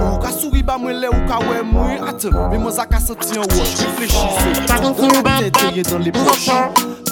Ou 0.00 0.16
ka 0.22 0.30
souri 0.32 0.62
ba 0.64 0.78
mwen 0.80 1.02
le 1.02 1.10
ou 1.12 1.26
ka 1.28 1.42
we 1.44 1.60
mwen 1.68 2.00
Ate, 2.08 2.32
mi 2.32 2.56
mwen 2.56 2.72
zaka 2.72 3.02
soti 3.04 3.36
an 3.36 3.44
wosh 3.52 3.74
Reflechise, 3.84 4.54
tou 4.70 4.94
dan 4.96 5.20
la 5.20 5.34
tèt, 5.42 5.58
terye 5.58 5.84
dan 5.84 6.00
le 6.06 6.14
poch 6.16 6.46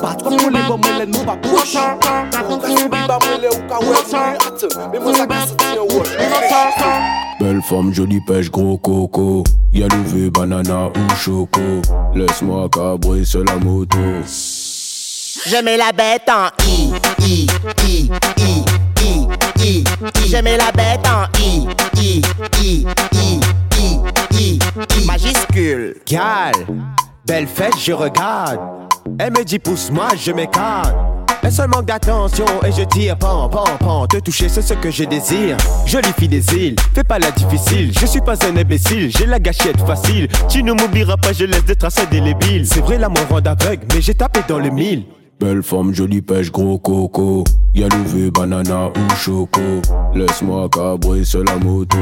Pa 0.00 0.14
trop 0.16 0.32
kole 0.32 0.52
ba 0.56 0.78
mwen 0.78 1.02
le 1.02 1.08
nou 1.10 1.26
pa 1.28 1.36
poch 1.44 1.74
Ou 1.76 2.56
ka 2.56 2.72
souri 2.72 2.88
ba 2.88 3.20
mwen 3.26 3.44
le 3.44 3.52
ou 3.52 3.66
ka 3.68 3.82
we 3.84 3.92
mwen 3.92 4.40
Ate, 4.48 4.72
mi 4.88 5.04
mwen 5.04 5.20
zaka 5.20 5.42
soti 5.52 5.76
an 5.76 5.92
wosh 5.92 6.16
Reflechise. 6.16 7.21
Belle 7.42 7.60
femme, 7.60 7.92
jolie 7.92 8.20
pêche, 8.20 8.52
gros 8.52 8.78
coco. 8.78 9.42
Y'a 9.72 9.88
levé, 9.88 10.30
banana 10.30 10.86
ou 10.86 11.14
choco. 11.16 11.60
Laisse-moi 12.14 12.68
cabrer 12.68 13.24
sur 13.24 13.42
la 13.42 13.56
moto. 13.56 13.98
Je 14.24 15.64
mets 15.64 15.76
la 15.76 15.90
bête 15.90 16.22
en 16.28 16.46
I, 16.64 16.92
I, 17.18 17.46
I, 17.84 18.10
I, 18.38 18.62
I, 19.00 19.26
I, 19.60 19.84
I. 19.84 19.84
Je 20.28 20.36
mets 20.36 20.56
la 20.56 20.70
bête 20.70 21.04
en 21.04 21.26
I, 21.40 21.66
I, 22.00 22.22
I, 22.60 22.86
I, 23.12 23.40
I, 23.76 23.98
I, 24.38 24.58
I. 25.00 25.04
Majuscule. 25.04 25.96
Gal, 26.06 26.54
belle 27.26 27.48
fête, 27.48 27.76
je 27.76 27.92
regarde. 27.92 28.60
Elle 29.18 29.32
me 29.32 29.44
dit 29.44 29.58
pousse-moi, 29.58 30.08
je 30.16 30.32
m'écarte. 30.32 30.94
Elle 31.44 31.52
seul 31.52 31.68
manque 31.68 31.86
d'attention 31.86 32.44
et 32.64 32.70
je 32.70 32.82
tire 32.84 33.18
pan 33.18 33.48
pan 33.48 33.64
pan 33.80 34.06
Te 34.06 34.18
toucher 34.18 34.48
c'est 34.48 34.62
ce 34.62 34.74
que 34.74 34.92
je 34.92 35.02
désire 35.02 35.56
Jolie 35.84 36.12
fille 36.16 36.28
des 36.28 36.54
îles, 36.54 36.76
fais 36.94 37.02
pas 37.02 37.18
la 37.18 37.32
difficile 37.32 37.90
Je 37.98 38.06
suis 38.06 38.20
pas 38.20 38.36
un 38.46 38.56
imbécile, 38.56 39.10
j'ai 39.10 39.26
la 39.26 39.40
gâchette 39.40 39.80
facile 39.80 40.28
Tu 40.48 40.62
ne 40.62 40.72
m'oublieras 40.72 41.16
pas, 41.16 41.32
je 41.32 41.44
laisse 41.44 41.64
des 41.64 41.74
traces 41.74 41.98
indélébiles 41.98 42.64
C'est 42.64 42.80
vrai 42.80 42.96
l'amour 42.96 43.26
rend 43.28 43.38
aveugle, 43.38 43.84
mais 43.92 44.00
j'ai 44.00 44.14
tapé 44.14 44.38
dans 44.48 44.60
le 44.60 44.70
mille 44.70 45.02
Belle 45.40 45.64
femme, 45.64 45.92
jolie 45.92 46.22
pêche, 46.22 46.52
gros 46.52 46.78
coco. 46.78 47.42
Y'a 47.74 47.88
levé, 47.88 48.30
banana 48.30 48.90
ou 48.90 49.14
choco. 49.16 49.60
Laisse-moi 50.14 50.68
cabrer 50.68 51.24
sur 51.24 51.42
la 51.42 51.56
moto. 51.56 51.98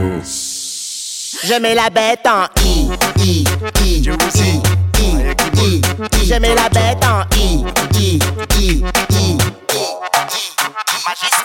Je 1.42 1.54
mets 1.54 1.74
la 1.74 1.88
bête 1.90 2.26
en 2.26 2.44
I, 2.62 2.90
I, 3.18 3.44
I, 3.82 3.82
I, 3.82 4.02
I, 4.04 4.62
I, 4.98 5.20
I. 5.56 5.82
Je 6.24 6.34
mets 6.34 6.54
la 6.54 6.68
bête 6.68 7.02
en 7.04 7.22
I, 7.36 7.64
I, 7.94 8.18
I, 8.58 8.84
I, 9.10 9.38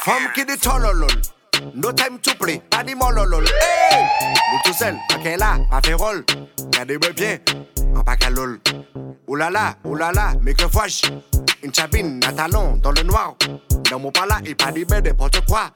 Femme 0.03 0.31
qui 0.33 0.45
dit 0.45 0.57
tololol. 0.57 1.07
No 1.73 1.91
time 1.93 2.19
to 2.21 2.31
play, 2.39 2.61
pas 2.69 2.83
dit 2.83 2.93
mololol. 2.95 3.45
Hey! 3.45 4.03
Nous 4.51 4.59
tout 4.65 4.77
seuls, 4.77 4.97
ok 5.15 5.37
là, 5.39 5.57
pas 5.71 5.81
fait 5.83 5.93
rôle. 5.93 6.25
Regardez-moi 6.59 7.11
bien, 7.15 7.37
en 7.95 8.03
pas 8.03 8.17
qu'à 8.17 8.29
lol. 8.29 8.59
Oulala, 9.27 9.75
oulala, 9.85 10.33
microphage. 10.41 11.01
Une 11.65 11.73
chabine, 11.73 12.19
un 12.23 12.31
talon 12.31 12.77
dans 12.77 12.91
le 12.91 13.01
noir. 13.01 13.33
Dans 13.89 13.99
mon 13.99 14.11
pala, 14.11 14.37
il 14.45 14.55
pas 14.55 14.71
dit 14.71 14.85
ben 14.85 15.03
n'importe 15.03 15.43
quoi. 15.47 15.71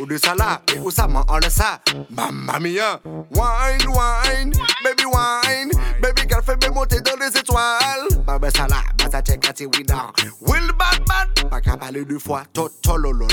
Ou 0.00 0.06
de 0.06 0.16
ça 0.16 0.34
là, 0.34 0.62
et 0.74 0.78
où 0.78 0.90
ça 0.90 1.06
m'en 1.06 1.20
enlève 1.28 1.50
ça? 1.50 1.78
Mamma 2.08 2.58
mia, 2.58 2.98
wine, 3.04 3.86
wine, 3.86 4.52
baby 4.82 5.04
wine. 5.04 5.70
Baby 6.00 6.22
girl 6.26 6.42
fait 6.42 6.66
me 6.66 6.72
monter 6.72 7.02
dans 7.02 7.16
les 7.20 7.38
étoiles. 7.38 8.15
Ben 8.46 8.52
ça 8.52 8.68
là, 8.68 8.76
ça 9.10 9.20
check 9.22 9.44
at 9.48 9.60
we 9.60 9.84
down. 9.84 10.12
Will 10.42 10.70
bad 10.78 11.04
bad, 11.04 11.50
pas 11.50 11.60
qu'à 11.60 11.76
parler 11.76 12.04
deux 12.04 12.20
fois, 12.20 12.44
tot 12.52 12.70
tololol. 12.80 13.26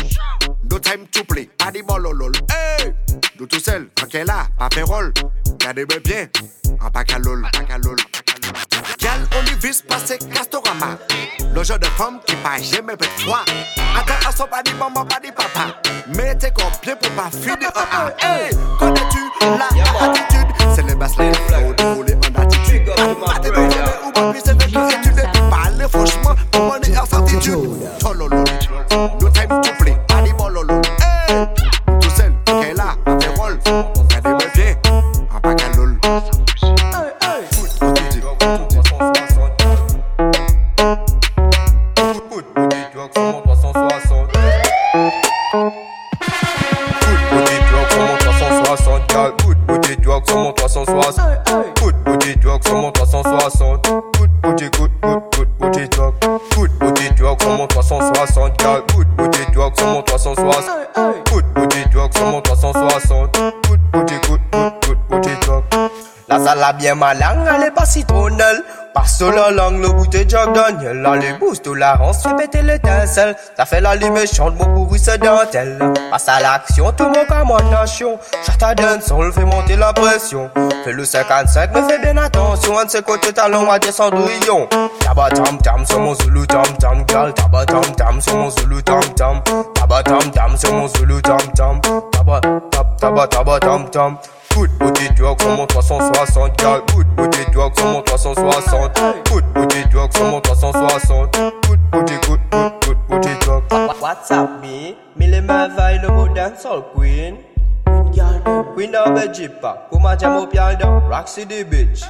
No 0.67 0.79
time 0.79 1.05
to 1.11 1.23
play, 1.23 1.47
pas 1.55 1.71
dit 1.71 1.83
bololol. 1.83 2.31
Hey, 2.49 2.91
nous 3.39 3.45
tout 3.45 3.59
seul, 3.59 3.91
ok 4.01 4.13
là, 4.25 4.47
pas 4.57 4.69
fait 4.73 4.81
rôle. 4.81 5.13
Regardez-moi 5.51 5.99
bien, 6.03 6.27
en 6.81 6.89
pas 6.89 7.03
qu'à 7.03 7.19
lol, 7.19 7.43
pas 7.43 7.59
qu'à 7.59 7.77
lol. 7.77 7.95
Gal, 8.97 9.27
passer 9.87 10.17
Castorama. 10.17 10.97
Le 11.53 11.63
genre 11.63 11.77
de 11.77 11.85
femme 11.85 12.19
qui 12.25 12.35
pas 12.37 12.59
jamais 12.59 12.93
froid. 13.17 13.45
Attends, 13.95 14.27
à 14.27 14.31
son 14.31 14.47
pas 14.47 14.63
dit 14.63 14.73
maman, 14.73 15.05
pas 15.05 15.19
dit 15.23 15.31
papa. 15.31 15.79
Mais 16.15 16.35
t'es 16.39 16.51
bien 16.81 16.95
pour 16.95 17.11
pas 17.11 17.29
finir 17.29 17.69
A. 17.75 18.09
Hey, 18.19 18.49
connais-tu 18.79 19.19
la 19.41 19.67
attitude? 20.05 20.47
C'est 20.75 20.87
les 20.87 20.95
basses, 20.95 21.15
les 21.19 22.15
en 22.97 23.15
attitude. 23.25 24.77
Pas 25.49 25.69
ou 26.59 27.05
certitude. 27.05 27.69
Tololo, 27.99 28.43
no 29.21 29.29
time 29.29 29.61
to 29.61 29.71
play, 29.79 29.97
salle 66.99 67.21
a 67.21 67.23
bien 67.23 67.35
malin, 67.35 67.55
elle 67.55 67.67
est 67.67 67.71
pas 67.71 67.85
citronnelle. 67.85 68.63
Passe 68.93 69.21
la 69.21 69.49
langue, 69.49 69.81
le 69.81 69.89
bout 69.89 70.05
de 70.05 70.23
Jack 70.27 70.53
Daniel. 70.53 71.03
Allez, 71.03 71.33
booste 71.39 71.65
la 71.65 71.95
rance, 71.95 72.21
fait 72.21 72.35
péter 72.35 72.61
l'étincelle. 72.61 73.35
Ça 73.57 73.65
fait 73.65 73.81
la 73.81 73.95
lime 73.95 74.13
méchante, 74.13 74.53
mon 74.55 74.71
pourri 74.71 74.99
c'est 74.99 75.17
dentelle. 75.17 75.79
Passe 76.11 76.29
à 76.29 76.39
l'action, 76.39 76.91
tout 76.91 77.05
mon 77.05 77.25
cas, 77.25 77.43
mon 77.43 77.57
nation. 77.71 78.19
Chante 78.45 78.61
à 78.61 78.75
dancehall, 78.75 79.33
fais 79.33 79.45
monter 79.45 79.77
la 79.77 79.93
pression. 79.93 80.51
Fais 80.83 80.91
le 80.91 81.05
55, 81.05 81.71
mais 81.73 81.81
fais 81.89 81.99
bien 81.99 82.17
attention. 82.17 82.77
Un 82.77 82.85
de 82.85 82.91
ses 82.91 83.01
côtés 83.01 83.33
talons 83.33 83.71
à 83.71 83.79
des 83.79 83.91
cendrillons 83.91 84.67
Taba 84.99 85.29
tam 85.31 85.57
tam 85.57 85.85
sur 85.87 85.99
mon 85.99 86.13
Zulu 86.13 86.45
tam 86.45 86.63
tam 86.79 87.03
gal. 87.05 87.33
Taba 87.33 87.65
tam 87.65 87.81
tam 87.97 88.21
sur 88.21 88.35
mon 88.35 88.51
Zulu 88.51 88.81
tam 88.83 89.01
tam. 89.15 89.41
Taba 89.73 90.03
tam 90.03 90.31
tam 90.31 90.55
sur 90.55 90.71
mon 90.73 90.87
Zulu 90.87 91.19
tam 91.21 91.39
tam. 91.55 91.81
Taba 92.11 92.41
tap 92.69 92.97
taba 92.99 93.27
taba 93.27 93.59
tam 93.59 93.89
tam 93.89 94.17
Good 94.53 94.69
booty 94.79 95.09
drug 95.15 95.41
sur 95.41 95.49
mon 95.57 95.65
360 95.65 96.57
gal 96.57 96.81
Good 96.93 97.07
booty 97.15 97.45
drug 97.51 97.73
sur 97.75 97.85
mon 97.87 98.01
360 98.01 99.01
Good 99.31 99.43
booty 99.53 99.83
drug 99.89 100.11
sur 100.13 100.25
mon 100.25 100.41
360 100.41 101.31
Good 101.67 101.79
booty 101.91 102.13
good 102.27 102.39
good 102.51 102.73
good 102.85 102.97
booty 103.09 103.33
drug. 103.41 103.63
What's 103.99 104.31
up 104.31 104.61
me? 104.61 104.95
Me 105.15 105.27
les 105.27 105.41
mains 105.41 105.69
vaille 105.69 105.99
le 106.01 106.09
beau 106.09 106.27
dancehall 106.27 106.83
queen. 106.93 107.37
Queen 108.75 108.95
of 108.95 109.23
Egypta 109.23 109.87
Comment 109.91 110.17
jam 110.19 110.37
au 110.37 110.47
piano 110.47 111.01
Rock 111.09 111.27
City 111.27 111.63
bitch. 111.63 112.03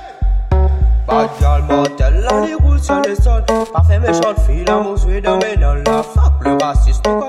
Bad 1.07 1.29
girl 1.39 1.63
mortel, 1.63 2.21
là 2.21 2.45
les 2.45 2.53
roule 2.53 2.79
sur 2.79 3.01
les 3.01 3.15
sols 3.15 3.43
Parfait 3.73 3.99
méchante 3.99 4.39
fille, 4.47 4.63
la 4.65 4.79
mousse 4.79 5.05
est 5.05 5.19
dans 5.19 5.37
mes 5.37 5.57
nols 5.57 5.83
La 5.85 6.01
fuck 6.01 6.33
le 6.41 6.51
nous 6.51 7.19